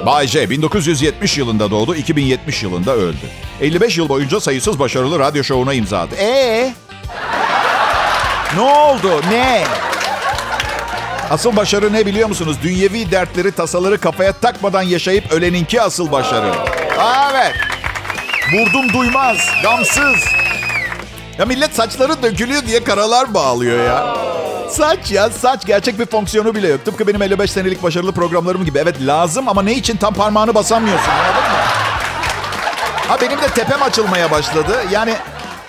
Bay 0.05 0.27
J 0.27 0.49
1970 0.49 1.37
yılında 1.37 1.71
doğdu, 1.71 1.95
2070 1.95 2.63
yılında 2.63 2.95
öldü. 2.95 3.17
55 3.61 3.97
yıl 3.97 4.09
boyunca 4.09 4.39
sayısız 4.39 4.79
başarılı 4.79 5.19
radyo 5.19 5.43
şovuna 5.43 5.73
imza 5.73 5.99
attı. 5.99 6.15
Ee? 6.15 6.73
Ne 8.55 8.61
oldu? 8.61 9.21
Ne? 9.31 9.63
Asıl 11.29 11.55
başarı 11.55 11.93
ne 11.93 12.05
biliyor 12.05 12.27
musunuz? 12.27 12.57
Dünyevi 12.63 13.11
dertleri, 13.11 13.51
tasaları 13.51 13.97
kafaya 13.97 14.33
takmadan 14.33 14.81
yaşayıp 14.81 15.31
öleninki 15.31 15.81
asıl 15.81 16.11
başarı. 16.11 16.51
Evet. 17.31 17.53
Vurdum 18.53 18.93
duymaz, 18.93 19.37
gamsız. 19.63 20.25
Ya 21.37 21.45
millet 21.45 21.75
saçları 21.75 22.23
dökülüyor 22.23 22.65
diye 22.67 22.83
karalar 22.83 23.33
bağlıyor 23.33 23.85
ya. 23.85 24.17
Saç 24.71 25.11
ya 25.11 25.29
saç 25.29 25.65
gerçek 25.65 25.99
bir 25.99 26.05
fonksiyonu 26.05 26.55
bile 26.55 26.67
yok. 26.67 26.85
Tıpkı 26.85 27.07
benim 27.07 27.21
55 27.21 27.51
senelik 27.51 27.83
başarılı 27.83 28.11
programlarım 28.11 28.65
gibi. 28.65 28.79
Evet 28.79 28.95
lazım 29.01 29.49
ama 29.49 29.61
ne 29.61 29.73
için 29.73 29.97
tam 29.97 30.13
parmağını 30.13 30.55
basamıyorsun 30.55 31.11
anladın 31.11 31.51
mı? 31.51 31.57
Ha 33.07 33.17
benim 33.21 33.41
de 33.41 33.47
tepem 33.47 33.83
açılmaya 33.83 34.31
başladı. 34.31 34.83
Yani 34.91 35.15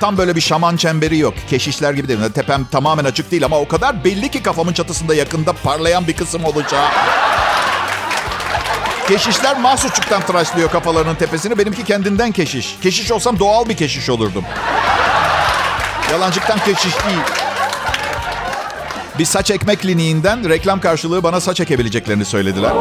tam 0.00 0.18
böyle 0.18 0.36
bir 0.36 0.40
şaman 0.40 0.76
çemberi 0.76 1.18
yok. 1.18 1.34
Keşişler 1.50 1.92
gibi 1.92 2.08
değil. 2.08 2.20
Tepem 2.34 2.64
tamamen 2.64 3.04
açık 3.04 3.30
değil 3.30 3.44
ama 3.44 3.58
o 3.58 3.68
kadar 3.68 4.04
belli 4.04 4.30
ki 4.30 4.42
kafamın 4.42 4.72
çatısında 4.72 5.14
yakında 5.14 5.52
parlayan 5.52 6.06
bir 6.06 6.12
kısım 6.16 6.44
olacağı. 6.44 6.88
Keşişler 9.08 9.60
mahsusçuktan 9.60 10.22
tıraşlıyor 10.22 10.70
kafalarının 10.70 11.14
tepesini. 11.14 11.58
Benimki 11.58 11.84
kendinden 11.84 12.32
keşiş. 12.32 12.76
Keşiş 12.82 13.12
olsam 13.12 13.38
doğal 13.38 13.68
bir 13.68 13.76
keşiş 13.76 14.10
olurdum. 14.10 14.44
Yalancıktan 16.12 16.58
keşiş 16.58 16.94
değil. 17.06 17.39
Bir 19.20 19.24
saç 19.24 19.50
ekme 19.50 19.76
kliniğinden 19.76 20.48
reklam 20.48 20.80
karşılığı 20.80 21.22
bana 21.22 21.40
saç 21.40 21.60
ekebileceklerini 21.60 22.24
söylediler. 22.24 22.72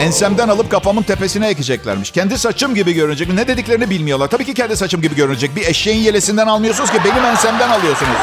Ensemden 0.00 0.48
alıp 0.48 0.70
kafamın 0.70 1.02
tepesine 1.02 1.48
ekeceklermiş. 1.48 2.10
Kendi 2.10 2.38
saçım 2.38 2.74
gibi 2.74 2.92
görünecek. 2.92 3.32
Ne 3.32 3.48
dediklerini 3.48 3.90
bilmiyorlar. 3.90 4.28
Tabii 4.28 4.44
ki 4.44 4.54
kendi 4.54 4.76
saçım 4.76 5.02
gibi 5.02 5.14
görünecek. 5.14 5.56
Bir 5.56 5.66
eşeğin 5.66 5.98
yelesinden 5.98 6.46
almıyorsunuz 6.46 6.90
ki 6.90 6.98
benim 7.04 7.24
ensemden 7.24 7.70
alıyorsunuz. 7.70 8.16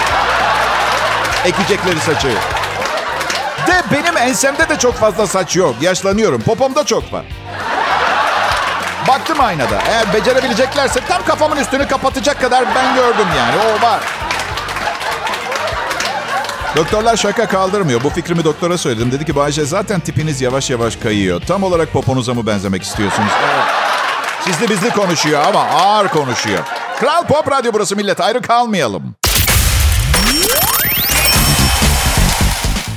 Ekecekleri 1.45 1.99
saçı. 1.99 2.27
De 3.67 3.83
benim 3.91 4.17
ensemde 4.17 4.69
de 4.69 4.77
çok 4.77 4.93
fazla 4.93 5.27
saç 5.27 5.55
yok. 5.55 5.75
Yaşlanıyorum. 5.81 6.41
Popomda 6.41 6.83
çok 6.83 7.13
var. 7.13 7.25
Baktım 9.07 9.39
aynada. 9.39 9.81
Eğer 9.89 10.13
becerebileceklerse 10.13 10.99
tam 11.07 11.25
kafamın 11.25 11.57
üstünü 11.57 11.87
kapatacak 11.87 12.41
kadar 12.41 12.65
ben 12.75 12.95
gördüm 12.95 13.27
yani. 13.37 13.55
O 13.57 13.85
var. 13.85 14.22
Doktorlar 16.75 17.17
şaka 17.17 17.47
kaldırmıyor. 17.47 18.03
Bu 18.03 18.09
fikrimi 18.09 18.43
doktora 18.43 18.77
söyledim. 18.77 19.11
Dedi 19.11 19.25
ki 19.25 19.35
Bayce 19.35 19.65
zaten 19.65 19.99
tipiniz 19.99 20.41
yavaş 20.41 20.69
yavaş 20.69 20.95
kayıyor. 20.95 21.41
Tam 21.41 21.63
olarak 21.63 21.93
poponuza 21.93 22.33
mı 22.33 22.47
benzemek 22.47 22.83
istiyorsunuz? 22.83 23.31
Evet. 23.43 23.65
Sizli 24.43 24.69
bizli 24.69 24.89
konuşuyor 24.89 25.41
ama 25.47 25.59
ağır 25.59 26.07
konuşuyor. 26.07 26.59
Kral 26.99 27.27
Pop 27.27 27.51
Radyo 27.51 27.71
burası 27.73 27.95
millet. 27.95 28.21
Ayrı 28.21 28.41
kalmayalım. 28.41 29.15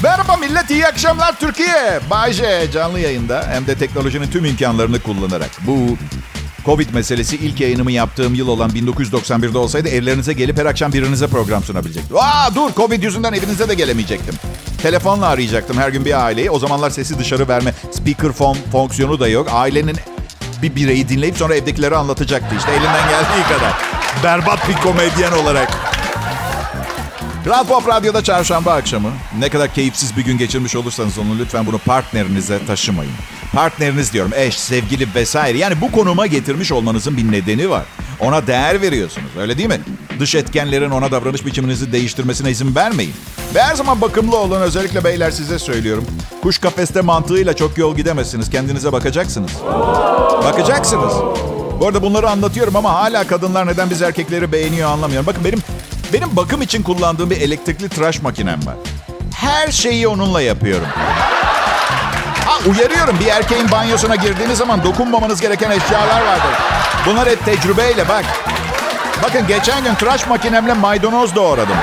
Merhaba 0.02 0.36
millet, 0.36 0.70
iyi 0.70 0.86
akşamlar 0.86 1.38
Türkiye. 1.40 2.00
Bayce 2.10 2.70
canlı 2.72 3.00
yayında 3.00 3.44
hem 3.50 3.66
de 3.66 3.78
teknolojinin 3.78 4.30
tüm 4.30 4.44
imkanlarını 4.44 5.00
kullanarak. 5.00 5.50
Bu 5.60 5.96
Covid 6.66 6.90
meselesi 6.94 7.36
ilk 7.36 7.60
yayınımı 7.60 7.92
yaptığım 7.92 8.34
yıl 8.34 8.48
olan 8.48 8.70
1991'de 8.70 9.58
olsaydı 9.58 9.88
evlerinize 9.88 10.32
gelip 10.32 10.58
her 10.58 10.66
akşam 10.66 10.92
birinize 10.92 11.26
program 11.26 11.62
sunabilecektim. 11.62 12.16
Aa 12.16 12.54
dur 12.54 12.70
Covid 12.76 13.02
yüzünden 13.02 13.32
evinize 13.32 13.68
de 13.68 13.74
gelemeyecektim. 13.74 14.34
Telefonla 14.82 15.26
arayacaktım 15.26 15.78
her 15.78 15.88
gün 15.88 16.04
bir 16.04 16.24
aileyi. 16.24 16.50
O 16.50 16.58
zamanlar 16.58 16.90
sesi 16.90 17.18
dışarı 17.18 17.48
verme 17.48 17.74
speakerphone 17.92 18.58
fonksiyonu 18.72 19.20
da 19.20 19.28
yok. 19.28 19.48
Ailenin 19.52 19.96
bir 20.62 20.76
bireyi 20.76 21.08
dinleyip 21.08 21.36
sonra 21.36 21.54
evdekileri 21.54 21.96
anlatacaktı 21.96 22.56
işte 22.58 22.72
elinden 22.72 23.08
geldiği 23.08 23.42
kadar. 23.48 23.72
Berbat 24.24 24.68
bir 24.68 24.74
komedyen 24.74 25.32
olarak. 25.32 25.68
Kral 27.44 27.66
Pop 27.66 27.88
Radyo'da 27.88 28.24
çarşamba 28.24 28.72
akşamı. 28.72 29.08
Ne 29.38 29.48
kadar 29.48 29.74
keyifsiz 29.74 30.16
bir 30.16 30.24
gün 30.24 30.38
geçirmiş 30.38 30.76
olursanız 30.76 31.18
onu 31.18 31.38
lütfen 31.38 31.66
bunu 31.66 31.78
partnerinize 31.78 32.66
taşımayın. 32.66 33.12
Partneriniz 33.52 34.12
diyorum 34.12 34.32
eş, 34.36 34.58
sevgili 34.58 35.08
vesaire. 35.14 35.58
Yani 35.58 35.80
bu 35.80 35.92
konuma 35.92 36.26
getirmiş 36.26 36.72
olmanızın 36.72 37.16
bir 37.16 37.32
nedeni 37.32 37.70
var. 37.70 37.84
Ona 38.20 38.46
değer 38.46 38.82
veriyorsunuz 38.82 39.30
öyle 39.40 39.58
değil 39.58 39.68
mi? 39.68 39.80
Dış 40.20 40.34
etkenlerin 40.34 40.90
ona 40.90 41.10
davranış 41.10 41.46
biçiminizi 41.46 41.92
değiştirmesine 41.92 42.50
izin 42.50 42.74
vermeyin. 42.74 43.14
Ve 43.54 43.62
her 43.62 43.74
zaman 43.74 44.00
bakımlı 44.00 44.36
olun 44.36 44.60
özellikle 44.60 45.04
beyler 45.04 45.30
size 45.30 45.58
söylüyorum. 45.58 46.04
Kuş 46.42 46.58
kafeste 46.58 47.00
mantığıyla 47.00 47.56
çok 47.56 47.78
yol 47.78 47.96
gidemezsiniz. 47.96 48.50
Kendinize 48.50 48.92
bakacaksınız. 48.92 49.50
Bakacaksınız. 50.44 51.12
Bu 51.80 51.86
arada 51.86 52.02
bunları 52.02 52.30
anlatıyorum 52.30 52.76
ama 52.76 52.92
hala 52.94 53.26
kadınlar 53.26 53.66
neden 53.66 53.90
biz 53.90 54.02
erkekleri 54.02 54.52
beğeniyor 54.52 54.90
anlamıyorum. 54.90 55.26
Bakın 55.26 55.44
benim 55.44 55.58
benim 56.12 56.36
bakım 56.36 56.62
için 56.62 56.82
kullandığım 56.82 57.30
bir 57.30 57.40
elektrikli 57.40 57.88
tıraş 57.88 58.22
makinem 58.22 58.66
var. 58.66 58.74
Her 59.34 59.70
şeyi 59.70 60.08
onunla 60.08 60.40
yapıyorum. 60.42 60.86
Uyarıyorum 62.64 63.20
bir 63.20 63.26
erkeğin 63.26 63.70
banyosuna 63.70 64.14
girdiğiniz 64.16 64.58
zaman 64.58 64.84
dokunmamanız 64.84 65.40
gereken 65.40 65.70
eşyalar 65.70 66.26
vardır. 66.26 66.54
Bunlar 67.06 67.28
hep 67.28 67.44
tecrübeyle 67.44 68.08
bak. 68.08 68.24
Bakın 69.22 69.46
geçen 69.46 69.84
gün 69.84 69.94
tıraş 69.94 70.26
makinemle 70.26 70.72
maydanoz 70.72 71.34
doğradım. 71.34 71.76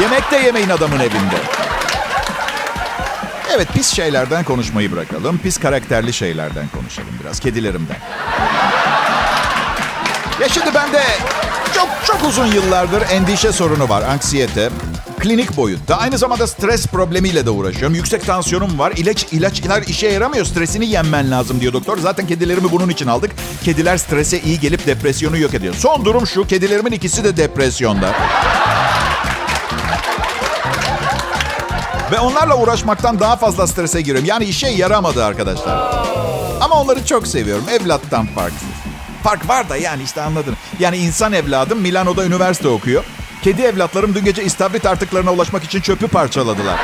Yemek 0.00 0.30
de 0.30 0.36
yemeyin 0.36 0.70
adamın 0.70 1.00
evinde. 1.00 1.36
Evet 3.54 3.68
pis 3.74 3.94
şeylerden 3.94 4.44
konuşmayı 4.44 4.92
bırakalım. 4.92 5.38
Pis 5.38 5.58
karakterli 5.58 6.12
şeylerden 6.12 6.68
konuşalım 6.68 7.18
biraz. 7.24 7.40
Kedilerimden. 7.40 7.96
Ya 10.40 10.48
şimdi 10.48 10.74
bende 10.74 11.02
çok 11.74 11.88
çok 12.06 12.24
uzun 12.24 12.46
yıllardır 12.46 13.02
endişe 13.10 13.52
sorunu 13.52 13.88
var. 13.88 14.02
Anksiyete. 14.02 14.70
Klinik 15.18 15.56
boyutta. 15.56 15.96
Aynı 15.98 16.18
zamanda 16.18 16.46
stres 16.46 16.86
problemiyle 16.86 17.46
de 17.46 17.50
uğraşıyorum. 17.50 17.94
Yüksek 17.94 18.26
tansiyonum 18.26 18.78
var. 18.78 18.92
İlaç 18.96 19.26
ilaç 19.32 19.60
ilaç 19.60 19.88
işe 19.88 20.06
yaramıyor. 20.08 20.46
Stresini 20.46 20.86
yenmen 20.86 21.30
lazım 21.30 21.60
diyor 21.60 21.72
doktor. 21.72 21.98
Zaten 21.98 22.26
kedilerimi 22.26 22.72
bunun 22.72 22.88
için 22.88 23.06
aldık. 23.06 23.30
Kediler 23.64 23.96
strese 23.96 24.40
iyi 24.40 24.60
gelip 24.60 24.86
depresyonu 24.86 25.38
yok 25.38 25.54
ediyor. 25.54 25.74
Son 25.74 26.04
durum 26.04 26.26
şu. 26.26 26.46
Kedilerimin 26.46 26.92
ikisi 26.92 27.24
de 27.24 27.36
depresyonda. 27.36 28.12
Ve 32.12 32.18
onlarla 32.18 32.58
uğraşmaktan 32.58 33.20
daha 33.20 33.36
fazla 33.36 33.66
strese 33.66 34.00
giriyorum. 34.00 34.24
Yani 34.24 34.44
işe 34.44 34.68
yaramadı 34.68 35.24
arkadaşlar. 35.24 35.94
Ama 36.60 36.80
onları 36.80 37.06
çok 37.06 37.26
seviyorum. 37.26 37.64
Evlattan 37.68 38.26
farksız. 38.26 38.68
Fark 39.22 39.48
var 39.48 39.68
da 39.68 39.76
yani 39.76 40.02
işte 40.02 40.22
anladın. 40.22 40.56
Yani 40.80 40.96
insan 40.96 41.32
evladım 41.32 41.78
Milano'da 41.80 42.24
üniversite 42.24 42.68
okuyor. 42.68 43.04
Kedi 43.46 43.62
evlatlarım 43.62 44.14
dün 44.14 44.24
gece 44.24 44.44
istavrit 44.44 44.86
artıklarına 44.86 45.32
ulaşmak 45.32 45.64
için 45.64 45.80
çöpü 45.80 46.08
parçaladılar. 46.08 46.78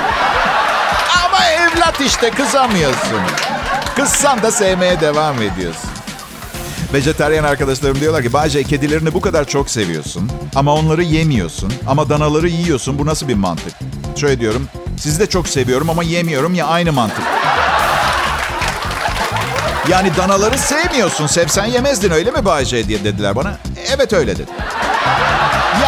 Ama 1.26 1.44
evlat 1.46 2.00
işte 2.00 2.30
kızamıyorsun. 2.30 3.20
Kızsan 3.96 4.42
da 4.42 4.50
sevmeye 4.50 5.00
devam 5.00 5.42
ediyorsun. 5.42 5.90
Vejeteryan 6.92 7.44
arkadaşlarım 7.44 8.00
diyorlar 8.00 8.22
ki 8.22 8.32
Bayce 8.32 8.62
kedilerini 8.62 9.14
bu 9.14 9.20
kadar 9.20 9.44
çok 9.44 9.70
seviyorsun 9.70 10.30
ama 10.54 10.74
onları 10.74 11.02
yemiyorsun 11.02 11.72
ama 11.86 12.08
danaları 12.08 12.48
yiyorsun. 12.48 12.98
Bu 12.98 13.06
nasıl 13.06 13.28
bir 13.28 13.34
mantık? 13.34 13.74
Şöyle 14.16 14.40
diyorum. 14.40 14.68
Sizi 14.98 15.20
de 15.20 15.26
çok 15.26 15.48
seviyorum 15.48 15.90
ama 15.90 16.02
yemiyorum 16.02 16.54
ya 16.54 16.66
aynı 16.66 16.92
mantık. 16.92 17.24
Yani 19.88 20.16
danaları 20.16 20.58
sevmiyorsun. 20.58 21.26
Sevsen 21.26 21.66
yemezdin 21.66 22.10
öyle 22.10 22.30
mi 22.30 22.44
Bayce 22.44 22.88
diye 22.88 23.04
dediler 23.04 23.36
bana. 23.36 23.58
Evet 23.96 24.12
öyle 24.12 24.36
dedi. 24.36 24.50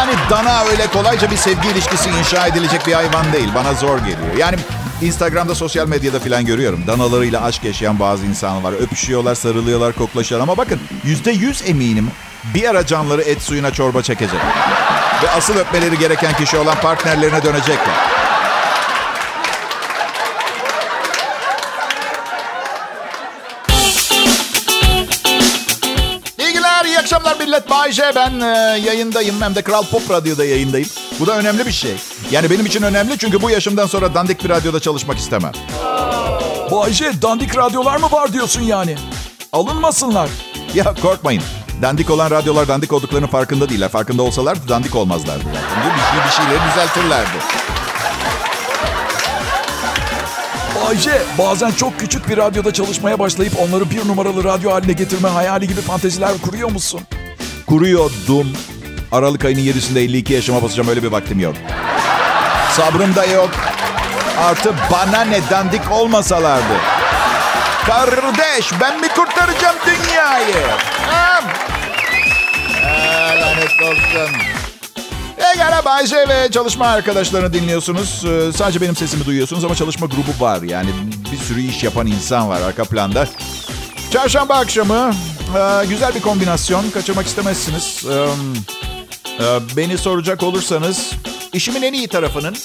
Yani 0.05 0.17
dana 0.29 0.63
öyle 0.63 0.87
kolayca 0.87 1.31
bir 1.31 1.37
sevgi 1.37 1.69
ilişkisi 1.69 2.09
inşa 2.09 2.47
edilecek 2.47 2.87
bir 2.87 2.93
hayvan 2.93 3.33
değil. 3.33 3.49
Bana 3.55 3.73
zor 3.73 3.97
geliyor. 3.97 4.37
Yani 4.37 4.55
Instagram'da, 5.01 5.55
sosyal 5.55 5.87
medyada 5.87 6.19
falan 6.19 6.45
görüyorum. 6.45 6.83
Danalarıyla 6.87 7.43
aşk 7.43 7.63
yaşayan 7.63 7.99
bazı 7.99 8.25
insanlar 8.25 8.71
var. 8.71 8.73
Öpüşüyorlar, 8.73 9.35
sarılıyorlar, 9.35 9.93
koklaşıyorlar. 9.93 10.47
Ama 10.47 10.57
bakın 10.57 10.79
yüzde 11.03 11.31
yüz 11.31 11.69
eminim 11.69 12.11
bir 12.53 12.69
ara 12.69 12.85
canları 12.85 13.21
et 13.21 13.41
suyuna 13.41 13.71
çorba 13.71 14.01
çekecek. 14.01 14.39
Ve 15.23 15.29
asıl 15.29 15.55
öpmeleri 15.57 15.97
gereken 15.99 16.33
kişi 16.33 16.57
olan 16.57 16.75
partnerlerine 16.81 17.43
dönecekler. 17.43 18.14
Bay 27.75 27.91
J. 27.91 28.03
Ben 28.15 28.39
e, 28.39 28.45
yayındayım. 28.79 29.41
Hem 29.41 29.55
de 29.55 29.61
Kral 29.61 29.83
Pop 29.83 30.11
Radyo'da 30.11 30.45
yayındayım. 30.45 30.89
Bu 31.19 31.27
da 31.27 31.37
önemli 31.37 31.65
bir 31.65 31.71
şey. 31.71 31.95
Yani 32.31 32.49
benim 32.49 32.65
için 32.65 32.83
önemli 32.83 33.17
çünkü 33.17 33.41
bu 33.41 33.49
yaşımdan 33.49 33.85
sonra 33.85 34.13
dandik 34.13 34.43
bir 34.43 34.49
radyoda 34.49 34.79
çalışmak 34.79 35.17
istemem. 35.17 35.51
Bayce 36.71 37.21
dandik 37.21 37.57
radyolar 37.57 37.97
mı 37.97 38.11
var 38.11 38.33
diyorsun 38.33 38.61
yani? 38.61 38.95
Alınmasınlar. 39.53 40.29
Ya 40.73 40.93
korkmayın. 41.01 41.43
Dandik 41.81 42.09
olan 42.09 42.31
radyolar 42.31 42.67
dandik 42.67 42.93
olduklarının 42.93 43.27
farkında 43.27 43.69
değiller. 43.69 43.89
Farkında 43.89 44.23
olsalar 44.23 44.57
dandik 44.69 44.95
olmazlardı. 44.95 45.43
zaten. 45.43 45.93
Bir, 45.95 46.01
şey, 46.01 46.25
bir 46.27 46.31
şeyleri 46.31 46.71
düzeltirlerdi. 46.71 47.37
Bayce 50.85 51.21
bazen 51.37 51.71
çok 51.71 51.99
küçük 51.99 52.29
bir 52.29 52.37
radyoda 52.37 52.73
çalışmaya 52.73 53.19
başlayıp 53.19 53.53
onları 53.59 53.89
bir 53.89 54.07
numaralı 54.07 54.43
radyo 54.43 54.71
haline 54.71 54.93
getirme 54.93 55.29
hayali 55.29 55.67
gibi 55.67 55.81
fanteziler 55.81 56.31
kuruyor 56.41 56.71
musun? 56.71 57.01
Kuruyordum. 57.67 58.47
Aralık 59.11 59.45
ayının 59.45 59.61
7'sinde 59.61 59.99
52 59.99 60.33
yaşıma 60.33 60.63
basacağım 60.63 60.89
öyle 60.89 61.03
bir 61.03 61.11
vaktim 61.11 61.39
yok. 61.39 61.55
Sabrım 62.71 63.15
da 63.15 63.25
yok. 63.25 63.49
Artı 64.39 64.73
bana 64.91 65.21
ne 65.23 65.39
dandik 65.51 65.91
olmasalardı. 65.91 66.73
Kardeş 67.85 68.71
ben 68.81 69.01
mi 69.01 69.07
kurtaracağım 69.07 69.75
dünyayı? 69.85 70.55
Ha? 71.07 71.41
Aa, 72.85 73.41
lanet 73.41 73.81
olsun. 73.81 74.35
Pekala 75.37 75.85
Bayce 75.85 76.29
ve 76.29 76.51
çalışma 76.51 76.87
arkadaşlarını 76.87 77.53
dinliyorsunuz. 77.53 78.25
Ee, 78.25 78.51
sadece 78.53 78.81
benim 78.81 78.95
sesimi 78.95 79.25
duyuyorsunuz 79.25 79.65
ama 79.65 79.75
çalışma 79.75 80.07
grubu 80.07 80.43
var. 80.45 80.61
Yani 80.61 80.89
bir 81.31 81.37
sürü 81.37 81.61
iş 81.61 81.83
yapan 81.83 82.07
insan 82.07 82.49
var 82.49 82.61
arka 82.61 82.83
planda. 82.83 83.27
Çarşamba 84.13 84.55
akşamı 84.55 85.13
e, 85.55 85.85
güzel 85.85 86.15
bir 86.15 86.21
kombinasyon. 86.21 86.89
Kaçırmak 86.89 87.25
istemezsiniz. 87.27 88.03
Ee, 88.09 88.13
e, 89.43 89.59
beni 89.77 89.97
soracak 89.97 90.43
olursanız 90.43 91.11
işimin 91.53 91.81
en 91.81 91.93
iyi 91.93 92.07
tarafının 92.07 92.55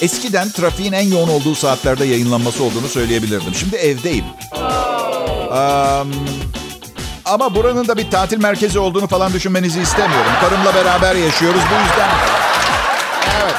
eskiden 0.00 0.50
trafiğin 0.50 0.92
en 0.92 1.08
yoğun 1.12 1.28
olduğu 1.28 1.54
saatlerde 1.54 2.04
yayınlanması 2.04 2.64
olduğunu 2.64 2.88
söyleyebilirdim. 2.88 3.54
Şimdi 3.54 3.76
evdeyim. 3.76 4.24
Ee, 5.54 6.02
ama 7.24 7.54
buranın 7.54 7.88
da 7.88 7.96
bir 7.96 8.10
tatil 8.10 8.38
merkezi 8.38 8.78
olduğunu 8.78 9.06
falan 9.06 9.32
düşünmenizi 9.32 9.80
istemiyorum. 9.80 10.32
Karımla 10.40 10.74
beraber 10.74 11.14
yaşıyoruz 11.14 11.60
bu 11.70 11.82
yüzden. 11.88 12.10
Evet. 13.42 13.54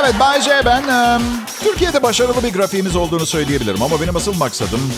Evet 0.00 0.20
Bay 0.20 0.40
J 0.40 0.50
ben. 0.64 0.82
e, 0.82 1.18
Türkiye'de 1.64 2.02
başarılı 2.02 2.42
bir 2.42 2.52
grafiğimiz 2.52 2.96
olduğunu 2.96 3.26
söyleyebilirim. 3.26 3.82
Ama 3.82 4.00
benim 4.00 4.16
asıl 4.16 4.34
maksadım 4.36 4.92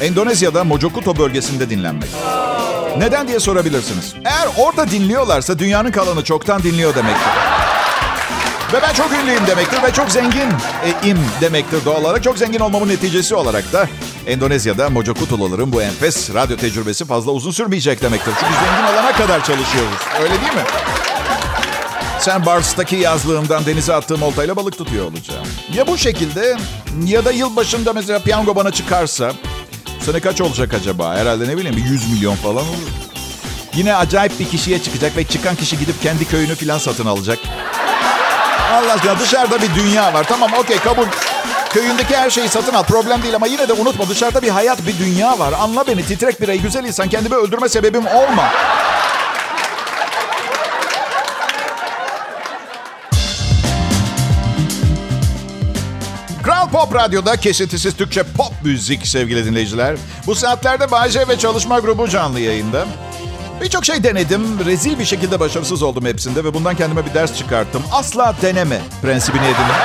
Endonezya'da 0.00 0.64
Mojokuto 0.64 1.16
bölgesinde 1.16 1.70
dinlenmek. 1.70 2.08
Neden 2.98 3.28
diye 3.28 3.40
sorabilirsiniz. 3.40 4.14
Eğer 4.24 4.48
orada 4.58 4.90
dinliyorlarsa 4.90 5.58
dünyanın 5.58 5.90
kalanı 5.90 6.24
çoktan 6.24 6.62
dinliyor 6.62 6.94
demektir. 6.94 7.32
Ve 8.72 8.82
ben 8.82 8.92
çok 8.94 9.12
ünlüyüm 9.12 9.46
demektir 9.46 9.82
ve 9.82 9.92
çok 9.92 10.10
zengin 10.10 10.50
e, 10.84 11.08
im 11.08 11.18
demektir 11.40 11.84
doğal 11.84 12.00
olarak. 12.00 12.22
Çok 12.22 12.38
zengin 12.38 12.60
olmamın 12.60 12.88
neticesi 12.88 13.34
olarak 13.34 13.72
da 13.72 13.88
Endonezya'da 14.26 14.90
Mojokutuluların 14.90 15.72
bu 15.72 15.82
enfes 15.82 16.34
radyo 16.34 16.56
tecrübesi 16.56 17.04
fazla 17.04 17.30
uzun 17.32 17.50
sürmeyecek 17.50 18.02
demektir. 18.02 18.32
Çünkü 18.40 18.52
zengin 18.54 18.94
olana 18.94 19.12
kadar 19.12 19.44
çalışıyoruz. 19.44 19.98
Öyle 20.22 20.30
değil 20.30 20.54
mi? 20.54 20.64
Sen 22.20 22.46
Bars'taki 22.46 22.96
yazlığımdan 22.96 23.66
denize 23.66 23.94
attığım 23.94 24.22
oltayla 24.22 24.56
balık 24.56 24.78
tutuyor 24.78 25.04
olacağım. 25.04 25.46
Ya 25.74 25.86
bu 25.86 25.98
şekilde 25.98 26.56
ya 27.04 27.24
da 27.24 27.30
yılbaşında 27.30 27.92
mesela 27.92 28.18
piyango 28.18 28.56
bana 28.56 28.70
çıkarsa 28.70 29.32
sene 30.06 30.20
kaç 30.20 30.40
olacak 30.40 30.74
acaba? 30.74 31.16
Herhalde 31.16 31.48
ne 31.48 31.56
bileyim 31.56 31.76
bir 31.76 31.84
100 31.84 32.12
milyon 32.12 32.34
falan 32.34 32.64
olur. 32.64 32.88
Yine 33.74 33.94
acayip 33.94 34.40
bir 34.40 34.48
kişiye 34.48 34.82
çıkacak 34.82 35.16
ve 35.16 35.24
çıkan 35.24 35.56
kişi 35.56 35.78
gidip 35.78 36.02
kendi 36.02 36.28
köyünü 36.28 36.54
falan 36.54 36.78
satın 36.78 37.06
alacak. 37.06 37.38
Allah 38.72 38.92
aşkına 38.92 39.18
dışarıda 39.18 39.62
bir 39.62 39.74
dünya 39.74 40.14
var. 40.14 40.26
Tamam 40.28 40.50
okey 40.52 40.78
kabul. 40.78 41.06
Köyündeki 41.70 42.16
her 42.16 42.30
şeyi 42.30 42.48
satın 42.48 42.74
al. 42.74 42.82
Problem 42.82 43.22
değil 43.22 43.34
ama 43.34 43.46
yine 43.46 43.68
de 43.68 43.72
unutma 43.72 44.08
dışarıda 44.08 44.42
bir 44.42 44.48
hayat, 44.48 44.86
bir 44.86 44.98
dünya 44.98 45.38
var. 45.38 45.52
Anla 45.58 45.86
beni 45.86 46.06
titrek 46.06 46.40
birey, 46.40 46.60
güzel 46.60 46.84
insan. 46.84 47.08
Kendimi 47.08 47.34
öldürme 47.34 47.68
sebebim 47.68 48.06
olma. 48.06 48.52
Kral 56.66 56.86
Pop 56.86 56.94
Radyo'da 56.94 57.36
kesintisiz 57.36 57.96
Türkçe 57.96 58.22
pop 58.22 58.52
müzik 58.64 59.06
sevgili 59.06 59.44
dinleyiciler. 59.44 59.96
Bu 60.26 60.34
saatlerde 60.34 60.90
Bayce 60.90 61.28
ve 61.28 61.38
çalışma 61.38 61.78
grubu 61.78 62.08
canlı 62.08 62.40
yayında. 62.40 62.86
Birçok 63.62 63.84
şey 63.84 64.04
denedim. 64.04 64.64
Rezil 64.64 64.98
bir 64.98 65.04
şekilde 65.04 65.40
başarısız 65.40 65.82
oldum 65.82 66.04
hepsinde 66.04 66.44
ve 66.44 66.54
bundan 66.54 66.76
kendime 66.76 67.06
bir 67.06 67.14
ders 67.14 67.38
çıkarttım. 67.38 67.82
Asla 67.92 68.34
deneme 68.42 68.80
prensibini 69.02 69.44
edindim. 69.44 69.76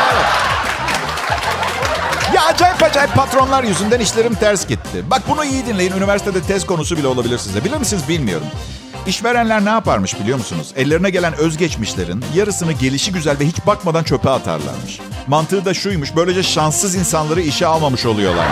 Ya 2.36 2.46
acayip 2.46 2.84
acayip 2.84 3.16
patronlar 3.16 3.64
yüzünden 3.64 4.00
işlerim 4.00 4.36
ters 4.36 4.68
gitti. 4.68 5.04
Bak 5.10 5.22
bunu 5.30 5.46
iyi 5.46 5.66
dinleyin. 5.66 5.92
Üniversitede 5.92 6.42
tez 6.42 6.66
konusu 6.66 6.98
bile 6.98 7.08
olabilir 7.08 7.38
size. 7.38 7.64
Bilir 7.64 7.78
misiniz 7.78 8.04
bilmiyorum. 8.10 8.48
İşverenler 9.08 9.66
ne 9.66 9.70
yaparmış 9.70 10.20
biliyor 10.20 10.38
musunuz? 10.38 10.74
Ellerine 10.76 11.10
gelen 11.10 11.34
özgeçmişlerin 11.34 12.26
yarısını 12.36 12.72
gelişi 12.72 13.12
güzel 13.12 13.40
ve 13.40 13.48
hiç 13.48 13.66
bakmadan 13.68 14.04
çöpe 14.04 14.30
atarlarmış. 14.30 15.00
Mantığı 15.28 15.66
da 15.66 15.74
şuymuş. 15.74 16.16
Böylece 16.16 16.44
şanssız 16.44 16.96
insanları 16.96 17.42
işe 17.42 17.68
almamış 17.68 18.06
oluyorlar. 18.06 18.48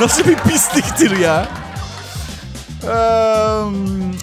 Nasıl 0.00 0.24
bir 0.24 0.36
pisliktir 0.36 1.18
ya? 1.18 1.48
Ee, 2.84 2.88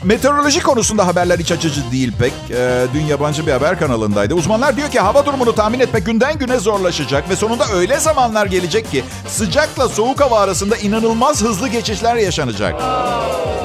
meteoroloji 0.03 0.63
konusunda 0.63 1.07
haberler 1.07 1.39
iç 1.39 1.51
açıcı 1.51 1.91
değil 1.91 2.13
pek. 2.19 2.33
Ee, 2.51 2.85
dün 2.93 3.01
yabancı 3.01 3.47
bir 3.47 3.51
haber 3.51 3.79
kanalındaydı. 3.79 4.33
Uzmanlar 4.33 4.75
diyor 4.77 4.89
ki 4.89 4.99
hava 4.99 5.25
durumunu 5.25 5.55
tahmin 5.55 5.79
etmek 5.79 6.05
günden 6.05 6.37
güne 6.37 6.59
zorlaşacak 6.59 7.29
ve 7.29 7.35
sonunda 7.35 7.65
öyle 7.73 7.99
zamanlar 7.99 8.45
gelecek 8.45 8.91
ki 8.91 9.03
sıcakla 9.27 9.89
soğuk 9.89 10.21
hava 10.21 10.39
arasında 10.39 10.77
inanılmaz 10.77 11.41
hızlı 11.41 11.67
geçişler 11.67 12.15
yaşanacak. 12.15 12.75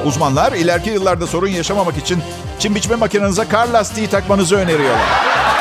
Uzmanlar 0.05 0.51
ileriki 0.51 0.89
yıllarda 0.89 1.27
sorun 1.27 1.47
yaşamamak 1.47 1.97
için 1.97 2.23
çim 2.59 2.75
biçme 2.75 2.95
makinenize 2.95 3.47
kar 3.47 3.67
lastiği 3.67 4.07
takmanızı 4.07 4.55
öneriyorlar. 4.55 5.09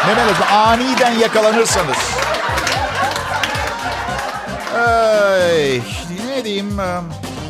Ne 0.07 0.17
demek 0.17 0.53
aniden 0.53 1.13
yakalanırsanız. 1.13 1.97
Ay, 4.77 5.81
ne 6.27 6.45
diyeyim? 6.45 6.79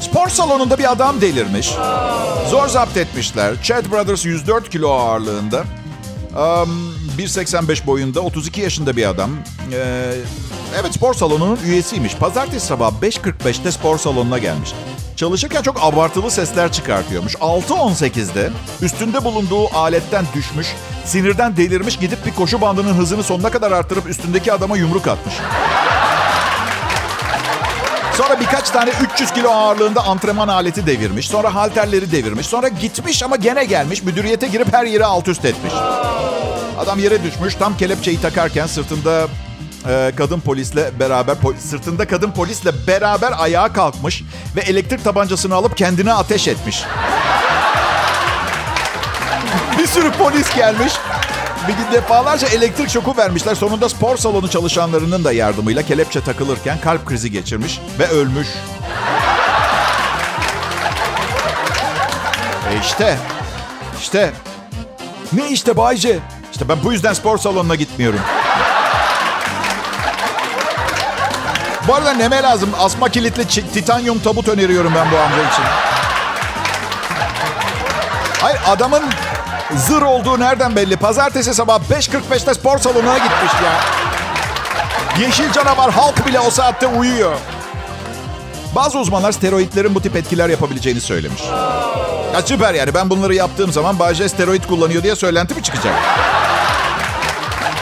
Spor 0.03 0.29
salonunda 0.29 0.79
bir 0.79 0.93
adam 0.93 1.21
delirmiş. 1.21 1.75
Zor 2.51 2.69
zapt 2.69 2.97
etmişler. 2.97 3.63
Chad 3.63 3.91
Brothers 3.91 4.25
104 4.25 4.71
kilo 4.71 4.91
ağırlığında. 4.91 5.65
Um, 6.37 6.95
1.85 7.19 7.87
boyunda 7.87 8.21
32 8.21 8.61
yaşında 8.61 8.97
bir 8.97 9.09
adam. 9.09 9.31
Ee, 9.73 10.15
evet 10.81 10.95
spor 10.95 11.15
salonunun 11.15 11.59
üyesiymiş. 11.67 12.17
Pazartesi 12.17 12.67
sabah 12.67 12.93
5.45'te 13.03 13.73
spor 13.73 13.99
salonuna 13.99 14.39
gelmiş. 14.39 14.73
Çalışırken 15.17 15.63
çok 15.63 15.83
abartılı 15.83 16.31
sesler 16.31 16.73
çıkartıyormuş. 16.73 17.35
6.18'de 17.35 18.51
üstünde 18.83 19.25
bulunduğu 19.25 19.77
aletten 19.77 20.25
düşmüş, 20.35 20.67
sinirden 21.05 21.57
delirmiş 21.57 21.97
gidip 21.97 22.27
bir 22.27 22.35
koşu 22.35 22.61
bandının 22.61 22.95
hızını 22.95 23.23
sonuna 23.23 23.51
kadar 23.51 23.73
arttırıp 23.73 24.09
üstündeki 24.09 24.53
adama 24.53 24.77
yumruk 24.77 25.09
atmış. 25.09 25.35
Sonra 28.17 28.41
birkaç 28.41 28.71
tane 28.71 28.91
300 29.15 29.33
kilo 29.33 29.51
ağırlığında 29.51 30.05
antrenman 30.05 30.49
aleti 30.49 30.87
devirmiş. 30.87 31.29
Sonra 31.29 31.55
halterleri 31.55 32.13
devirmiş. 32.13 32.47
Sonra 32.47 32.69
gitmiş 32.69 33.23
ama 33.23 33.37
gene 33.37 33.65
gelmiş. 33.65 34.03
Müdüriyete 34.03 34.47
girip 34.47 34.73
her 34.73 34.85
yeri 34.85 35.05
alt 35.05 35.29
üst 35.29 35.45
etmiş. 35.45 35.73
Adam 36.79 36.99
yere 36.99 37.23
düşmüş. 37.25 37.55
Tam 37.55 37.77
kelepçeyi 37.77 38.21
takarken 38.21 38.67
sırtında 38.67 39.29
e, 39.89 40.13
kadın 40.17 40.41
polisle 40.41 40.91
beraber 41.01 41.37
po- 41.37 41.59
sırtında 41.59 42.07
kadın 42.07 42.31
polisle 42.31 42.71
beraber 42.87 43.33
ayağa 43.39 43.73
kalkmış 43.73 44.23
ve 44.57 44.61
elektrik 44.61 45.05
tabancasını 45.05 45.55
alıp 45.55 45.77
kendine 45.77 46.13
ateş 46.13 46.49
etmiş. 46.49 46.85
bir 49.79 49.87
sürü 49.87 50.13
polis 50.13 50.55
gelmiş. 50.55 50.93
Bir 51.69 51.97
defalarca 51.97 52.49
elektrik 52.49 52.91
şoku 52.91 53.17
vermişler. 53.17 53.55
Sonunda 53.55 53.89
spor 53.89 54.17
salonu 54.17 54.51
çalışanlarının 54.51 55.25
da 55.25 55.33
yardımıyla 55.33 55.83
kelepçe 55.83 56.21
takılırken 56.21 56.81
kalp 56.81 57.07
krizi 57.07 57.31
geçirmiş 57.31 57.81
ve 57.99 58.09
ölmüş. 58.09 58.49
E 62.73 62.81
işte. 62.81 63.19
İşte. 64.01 64.33
Ne 65.33 65.49
işte 65.49 65.77
Bayce? 65.77 66.19
İşte 66.53 66.69
ben 66.69 66.77
bu 66.85 66.93
yüzden 66.93 67.13
spor 67.13 67.39
salonuna 67.39 67.75
gitmiyorum. 67.75 68.21
Bu 71.89 71.95
arada 71.95 72.13
neme 72.13 72.43
lazım? 72.43 72.71
Asma 72.79 73.09
kilitli 73.09 73.47
titanyum 73.73 74.19
tabut 74.19 74.49
öneriyorum 74.49 74.93
ben 74.97 75.11
bu 75.13 75.17
amca 75.19 75.51
için. 75.53 75.65
Hayır 78.41 78.61
adamın 78.67 79.03
zır 79.77 80.03
olduğu 80.03 80.41
nereden 80.41 80.77
belli? 80.77 80.97
Pazartesi 80.97 81.55
sabah 81.55 81.79
5.45'te 81.91 82.55
spor 82.55 82.79
salonuna 82.79 83.19
gitmiş 83.19 83.53
ya. 83.65 83.73
Yeşil 85.27 85.53
canavar 85.53 85.91
halk 85.91 86.27
bile 86.27 86.41
o 86.41 86.51
saatte 86.51 86.87
uyuyor. 86.87 87.35
Bazı 88.75 88.99
uzmanlar 88.99 89.33
steroidlerin 89.33 89.95
bu 89.95 90.03
tip 90.03 90.17
etkiler 90.17 90.49
yapabileceğini 90.49 91.01
söylemiş. 91.01 91.43
Ya 92.35 92.43
süper 92.45 92.75
yani 92.75 92.95
ben 92.95 93.11
bunları 93.11 93.35
yaptığım 93.35 93.73
zaman 93.73 93.99
Bayce 93.99 94.29
steroid 94.29 94.65
kullanıyor 94.65 95.03
diye 95.03 95.17
söylenti 95.17 95.55
mi 95.55 95.63
çıkacak? 95.63 95.95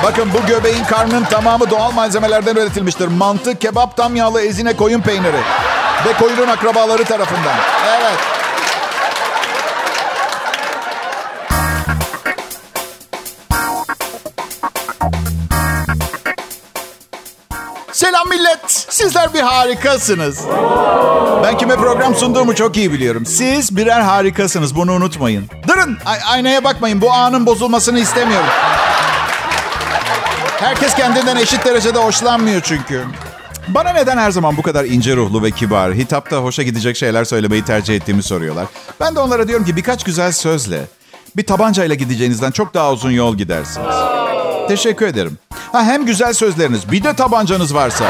Bakın 0.05 0.31
bu 0.35 0.47
göbeğin 0.47 0.85
karnının 0.85 1.25
tamamı 1.25 1.71
doğal 1.71 1.93
malzemelerden 1.93 2.57
üretilmiştir. 2.57 3.09
Mantı, 3.09 3.59
kebap, 3.59 3.97
tam 3.97 4.17
yağlı 4.17 4.41
ezine 4.43 4.77
koyun 4.77 5.01
peyniri. 5.01 5.41
Ve 6.07 6.13
koyunun 6.21 6.49
akrabaları 6.49 7.05
tarafından. 7.05 7.57
Evet. 7.89 8.40
Selam 18.01 18.29
millet. 18.29 18.71
Sizler 18.71 19.35
bir 19.35 19.41
harikasınız. 19.41 20.41
Ben 21.43 21.59
kime 21.59 21.77
program 21.77 22.15
sunduğumu 22.15 22.55
çok 22.55 22.77
iyi 22.77 22.93
biliyorum. 22.93 23.27
Siz 23.27 23.77
birer 23.77 24.01
harikasınız. 24.01 24.77
Bunu 24.77 24.93
unutmayın. 24.93 25.49
Durun. 25.69 25.99
Ay- 26.05 26.19
aynaya 26.27 26.65
bakmayın. 26.65 27.01
Bu 27.01 27.13
anın 27.13 27.47
bozulmasını 27.47 28.01
istemiyorum. 28.01 28.47
Herkes 30.61 30.95
kendinden 30.95 31.37
eşit 31.37 31.65
derecede 31.65 31.99
hoşlanmıyor 31.99 32.61
çünkü. 32.65 33.05
Bana 33.69 33.91
neden 33.93 34.19
her 34.19 34.31
zaman 34.31 34.57
bu 34.57 34.63
kadar 34.63 34.85
ince 34.85 35.17
ruhlu 35.17 35.43
ve 35.43 35.51
kibar, 35.51 35.95
hitapta 35.95 36.37
hoşa 36.37 36.63
gidecek 36.63 36.97
şeyler 36.97 37.25
söylemeyi 37.25 37.65
tercih 37.65 37.97
ettiğimi 37.97 38.23
soruyorlar. 38.23 38.67
Ben 39.01 39.15
de 39.17 39.21
onlara 39.21 39.49
diyorum 39.49 39.67
ki 39.67 39.77
birkaç 39.77 40.05
güzel 40.05 40.33
sözle 40.33 40.81
bir 41.37 41.47
tabancayla 41.47 41.95
gideceğinizden 41.95 42.51
çok 42.51 42.75
daha 42.75 42.93
uzun 42.93 43.11
yol 43.11 43.37
gidersiniz. 43.37 43.95
Teşekkür 44.71 45.07
ederim. 45.07 45.39
Ha, 45.73 45.83
hem 45.83 46.07
güzel 46.07 46.33
sözleriniz 46.33 46.93
bir 46.93 47.05
de 47.05 47.15
tabancanız 47.15 47.75
varsa. 47.75 48.05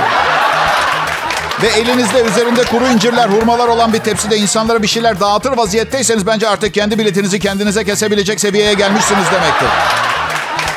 Ve 1.63 1.67
elinizde 1.69 2.23
üzerinde 2.23 2.65
kuru 2.65 2.87
incirler, 2.87 3.29
hurmalar 3.29 3.69
olan 3.69 3.93
bir 3.93 3.99
tepside 3.99 4.37
insanlara 4.37 4.83
bir 4.83 4.87
şeyler 4.87 5.21
dağıtır 5.21 5.57
vaziyetteyseniz 5.57 6.27
bence 6.27 6.49
artık 6.49 6.75
kendi 6.75 6.99
biletinizi 6.99 7.39
kendinize 7.39 7.85
kesebilecek 7.85 8.41
seviyeye 8.41 8.75
gelmişsiniz 8.75 9.25
demektir. 9.33 9.69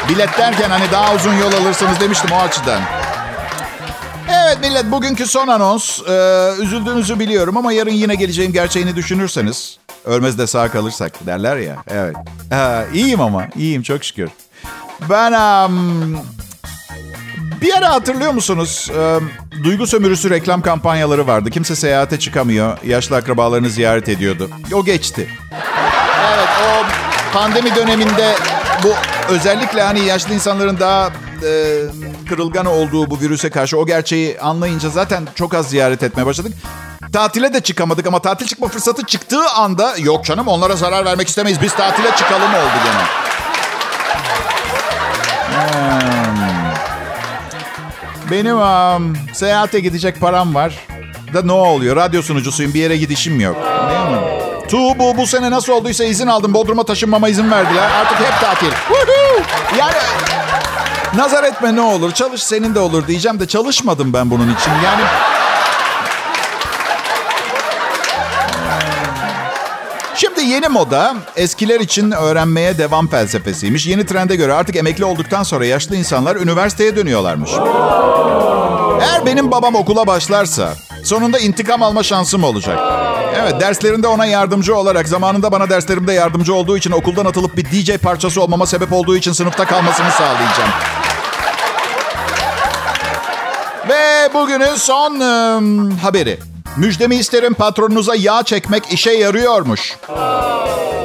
Bilet 0.09 0.37
derken 0.37 0.69
hani 0.69 0.91
daha 0.91 1.15
uzun 1.15 1.33
yol 1.33 1.53
alırsınız 1.53 1.99
demiştim 1.99 2.31
o 2.31 2.39
açıdan. 2.39 2.81
Evet 4.29 4.57
millet 4.61 4.91
bugünkü 4.91 5.27
son 5.27 5.47
anons. 5.47 6.01
Ee, 6.09 6.49
üzüldüğünüzü 6.59 7.19
biliyorum 7.19 7.57
ama 7.57 7.73
yarın 7.73 7.91
yine 7.91 8.15
geleceğim 8.15 8.53
gerçeğini 8.53 8.95
düşünürseniz. 8.95 9.77
Ölmez 10.05 10.37
de 10.37 10.47
sağ 10.47 10.71
kalırsak 10.71 11.25
derler 11.25 11.57
ya. 11.57 11.75
Evet. 11.87 12.15
Ha, 12.49 12.83
iyiyim 12.93 13.21
ama 13.21 13.47
iyiyim 13.55 13.83
çok 13.83 14.03
şükür. 14.03 14.29
Ben 15.09 15.31
um, 15.31 16.17
bir 17.61 17.73
ara 17.77 17.89
hatırlıyor 17.89 18.31
musunuz? 18.31 18.91
Um, 18.97 19.29
duygu 19.63 19.87
sömürüsü 19.87 20.29
reklam 20.29 20.61
kampanyaları 20.61 21.27
vardı. 21.27 21.49
Kimse 21.49 21.75
seyahate 21.75 22.19
çıkamıyor. 22.19 22.77
Yaşlı 22.85 23.15
akrabalarını 23.15 23.69
ziyaret 23.69 24.09
ediyordu. 24.09 24.49
O 24.73 24.85
geçti. 24.85 25.29
Evet 26.33 26.49
o 26.61 26.85
pandemi 27.33 27.75
döneminde 27.75 28.35
bu 28.83 28.93
özellikle 29.29 29.81
hani 29.81 30.05
yaşlı 30.05 30.33
insanların 30.33 30.79
daha 30.79 31.07
e, 31.43 31.81
kırılgan 32.29 32.65
olduğu 32.65 33.09
bu 33.09 33.19
virüse 33.19 33.49
karşı 33.49 33.77
o 33.77 33.85
gerçeği 33.85 34.39
anlayınca 34.39 34.89
zaten 34.89 35.27
çok 35.35 35.53
az 35.53 35.69
ziyaret 35.69 36.03
etmeye 36.03 36.25
başladık. 36.25 36.53
Tatile 37.13 37.53
de 37.53 37.61
çıkamadık 37.61 38.07
ama 38.07 38.19
tatil 38.19 38.47
çıkma 38.47 38.67
fırsatı 38.67 39.05
çıktığı 39.05 39.49
anda 39.49 39.97
yok 39.97 40.25
canım 40.25 40.47
onlara 40.47 40.75
zarar 40.75 41.05
vermek 41.05 41.27
istemeyiz 41.27 41.61
biz 41.61 41.73
tatile 41.75 42.15
çıkalım 42.15 42.49
oldu 42.49 42.77
gene. 42.83 43.32
Benim 48.31 48.57
um, 48.57 49.13
seyahate 49.33 49.79
gidecek 49.79 50.19
param 50.19 50.55
var. 50.55 50.73
Da 51.33 51.41
ne 51.41 51.51
oluyor? 51.51 51.95
Radyo 51.95 52.21
sunucusuyum. 52.21 52.73
Bir 52.73 52.79
yere 52.79 52.97
gidişim 52.97 53.39
yok. 53.41 53.55
Değil 53.89 54.21
mi? 54.21 54.33
Tu 54.69 54.99
bu, 54.99 55.17
bu 55.17 55.27
sene 55.27 55.51
nasıl 55.51 55.73
olduysa 55.73 56.03
izin 56.03 56.27
aldım. 56.27 56.53
Bodrum'a 56.53 56.83
taşınmama 56.83 57.29
izin 57.29 57.51
verdiler. 57.51 57.89
Artık 57.91 58.19
hep 58.19 58.41
tatil. 58.41 58.71
Yani 59.79 59.95
nazar 61.15 61.43
etme 61.43 61.75
ne 61.75 61.81
olur. 61.81 62.11
Çalış 62.11 62.43
senin 62.43 62.75
de 62.75 62.79
olur 62.79 63.07
diyeceğim 63.07 63.39
de 63.39 63.47
çalışmadım 63.47 64.13
ben 64.13 64.31
bunun 64.31 64.55
için. 64.55 64.71
Yani 64.85 65.03
yeni 70.43 70.67
moda 70.67 71.15
eskiler 71.35 71.79
için 71.79 72.11
öğrenmeye 72.11 72.77
devam 72.77 73.07
felsefesiymiş. 73.07 73.87
Yeni 73.87 74.05
trende 74.05 74.35
göre 74.35 74.53
artık 74.53 74.75
emekli 74.75 75.05
olduktan 75.05 75.43
sonra 75.43 75.65
yaşlı 75.65 75.95
insanlar 75.95 76.35
üniversiteye 76.35 76.95
dönüyorlarmış. 76.95 77.51
Eğer 79.01 79.25
benim 79.25 79.51
babam 79.51 79.75
okula 79.75 80.07
başlarsa 80.07 80.73
sonunda 81.03 81.39
intikam 81.39 81.83
alma 81.83 82.03
şansım 82.03 82.43
olacak. 82.43 82.79
Evet 83.41 83.61
derslerinde 83.61 84.07
ona 84.07 84.25
yardımcı 84.25 84.75
olarak 84.75 85.07
zamanında 85.07 85.51
bana 85.51 85.69
derslerimde 85.69 86.13
yardımcı 86.13 86.53
olduğu 86.53 86.77
için 86.77 86.91
okuldan 86.91 87.25
atılıp 87.25 87.57
bir 87.57 87.65
DJ 87.65 87.97
parçası 87.97 88.41
olmama 88.41 88.65
sebep 88.65 88.93
olduğu 88.93 89.15
için 89.15 89.31
sınıfta 89.31 89.65
kalmasını 89.65 90.11
sağlayacağım. 90.11 90.69
Ve 93.89 94.33
bugünün 94.33 94.75
son 94.75 95.19
ım, 95.19 95.91
haberi. 95.97 96.52
Müjdemi 96.77 97.15
isterim 97.15 97.53
patronunuza 97.53 98.15
yağ 98.15 98.43
çekmek 98.43 98.93
işe 98.93 99.11
yarıyormuş. 99.11 99.97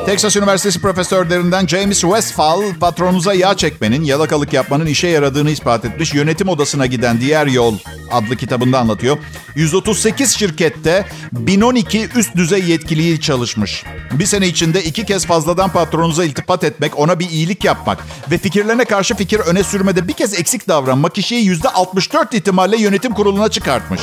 Texas 0.06 0.36
Üniversitesi 0.36 0.80
profesörlerinden 0.80 1.66
James 1.66 2.00
Westphal 2.00 2.62
patronunuza 2.80 3.34
yağ 3.34 3.56
çekmenin, 3.56 4.04
yalakalık 4.04 4.52
yapmanın 4.52 4.86
işe 4.86 5.08
yaradığını 5.08 5.50
ispat 5.50 5.84
etmiş. 5.84 6.14
Yönetim 6.14 6.48
odasına 6.48 6.86
giden 6.86 7.20
diğer 7.20 7.46
yol 7.46 7.74
adlı 8.12 8.36
kitabında 8.36 8.78
anlatıyor. 8.78 9.18
138 9.54 10.36
şirkette 10.36 11.04
1012 11.32 12.08
üst 12.16 12.36
düzey 12.36 12.64
yetkiliyi 12.64 13.20
çalışmış. 13.20 13.84
Bir 14.12 14.26
sene 14.26 14.48
içinde 14.48 14.84
iki 14.84 15.06
kez 15.06 15.26
fazladan 15.26 15.72
patronunuza 15.72 16.24
iltifat 16.24 16.64
etmek, 16.64 16.98
ona 16.98 17.18
bir 17.18 17.30
iyilik 17.30 17.64
yapmak 17.64 17.98
ve 18.30 18.38
fikirlerine 18.38 18.84
karşı 18.84 19.14
fikir 19.14 19.40
öne 19.40 19.62
sürmede 19.62 20.08
bir 20.08 20.12
kez 20.12 20.40
eksik 20.40 20.68
davranmak 20.68 21.14
kişiyi 21.14 21.50
%64 21.50 22.36
ihtimalle 22.36 22.76
yönetim 22.76 23.14
kuruluna 23.14 23.48
çıkartmış. 23.48 24.00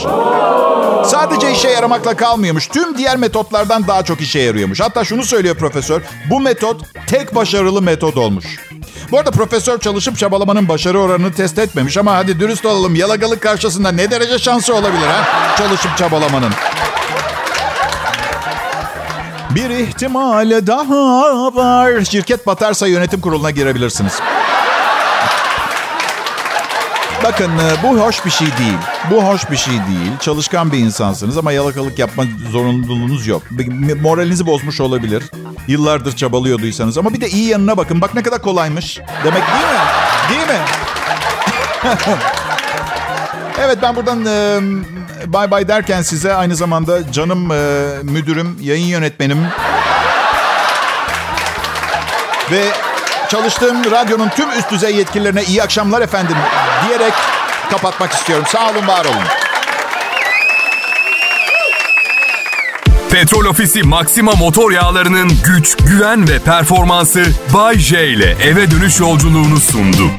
Sadece 1.06 1.55
işe 1.56 1.70
yaramakla 1.70 2.16
kalmıyormuş. 2.16 2.68
Tüm 2.68 2.98
diğer 2.98 3.18
metotlardan 3.18 3.88
daha 3.88 4.04
çok 4.04 4.22
işe 4.22 4.40
yarıyormuş. 4.40 4.80
Hatta 4.80 5.04
şunu 5.04 5.24
söylüyor 5.24 5.56
profesör. 5.56 6.02
Bu 6.30 6.40
metot 6.40 6.82
tek 7.08 7.36
başarılı 7.36 7.82
metot 7.82 8.18
olmuş. 8.18 8.46
Bu 9.12 9.18
arada 9.18 9.32
profesör 9.32 9.80
çalışıp 9.80 10.18
çabalamanın 10.18 10.70
başarı 10.70 11.00
oranını 11.00 11.34
test 11.34 11.60
etmemiş 11.60 11.98
ama 11.98 12.16
hadi 12.16 12.40
dürüst 12.40 12.66
olalım. 12.66 12.96
Yalagalık 12.96 13.42
karşısında 13.42 13.92
ne 13.92 14.12
derece 14.12 14.40
şansı 14.40 14.76
olabilir 14.76 15.08
ha? 15.08 15.56
Çalışıp 15.58 15.98
çabalamanın. 15.98 16.52
Bir 19.50 19.70
ihtimal 19.70 20.68
daha 20.68 21.56
var. 21.56 22.06
Şirket 22.06 22.48
batarsa 22.48 22.88
yönetim 22.88 23.22
kuruluna 23.22 23.52
girebilirsiniz. 23.52 24.14
Bakın 27.26 27.52
e, 27.60 27.84
bu 27.84 28.00
hoş 28.00 28.26
bir 28.26 28.32
şey 28.32 28.48
değil. 28.48 28.78
Bu 29.12 29.24
hoş 29.24 29.52
bir 29.52 29.58
şey 29.58 29.74
değil. 29.74 30.12
Çalışkan 30.22 30.72
bir 30.72 30.78
insansınız 30.78 31.38
ama 31.38 31.52
yalakalık 31.52 32.00
yapma 32.00 32.24
zorunluluğunuz 32.52 33.28
yok. 33.28 33.44
Moralinizi 34.02 34.46
bozmuş 34.46 34.82
olabilir. 34.82 35.24
Yıllardır 35.68 36.16
çabalıyorduysanız. 36.16 36.98
Ama 36.98 37.14
bir 37.14 37.22
de 37.22 37.30
iyi 37.30 37.50
yanına 37.50 37.78
bakın. 37.78 38.02
Bak 38.02 38.16
ne 38.16 38.24
kadar 38.24 38.42
kolaymış. 38.42 39.00
Demek 39.24 39.44
değil 39.48 39.68
mi? 39.74 39.80
Değil 40.30 40.48
mi? 40.48 40.66
evet 43.60 43.78
ben 43.82 43.96
buradan 43.96 44.26
e, 44.26 44.60
bay 45.34 45.52
bay 45.52 45.68
derken 45.68 46.02
size 46.02 46.34
aynı 46.34 46.56
zamanda 46.56 47.12
canım 47.12 47.52
e, 47.52 47.56
müdürüm, 48.04 48.58
yayın 48.62 48.88
yönetmenim 48.88 49.48
ve 52.52 52.64
çalıştığım 53.30 53.92
radyonun 53.92 54.30
tüm 54.30 54.50
üst 54.50 54.72
düzey 54.72 54.96
yetkililerine 54.96 55.44
iyi 55.44 55.64
akşamlar 55.64 56.02
efendim 56.02 56.36
diyerek 56.88 57.14
kapatmak 57.70 58.14
istiyorum. 58.14 58.46
Sağ 58.50 58.70
olun, 58.72 58.88
var 58.88 59.06
olun. 59.06 59.24
Petrol 63.12 63.46
Ofisi 63.46 63.84
Maxima 63.84 64.32
motor 64.32 64.72
yağlarının 64.72 65.32
güç, 65.46 65.78
güven 65.78 66.30
ve 66.30 66.40
performansı 66.40 67.26
Bay 67.54 67.80
J 67.80 68.08
ile 68.08 68.32
eve 68.44 68.72
dönüş 68.72 69.00
yolculuğunu 69.00 69.60
sundu. 69.60 70.12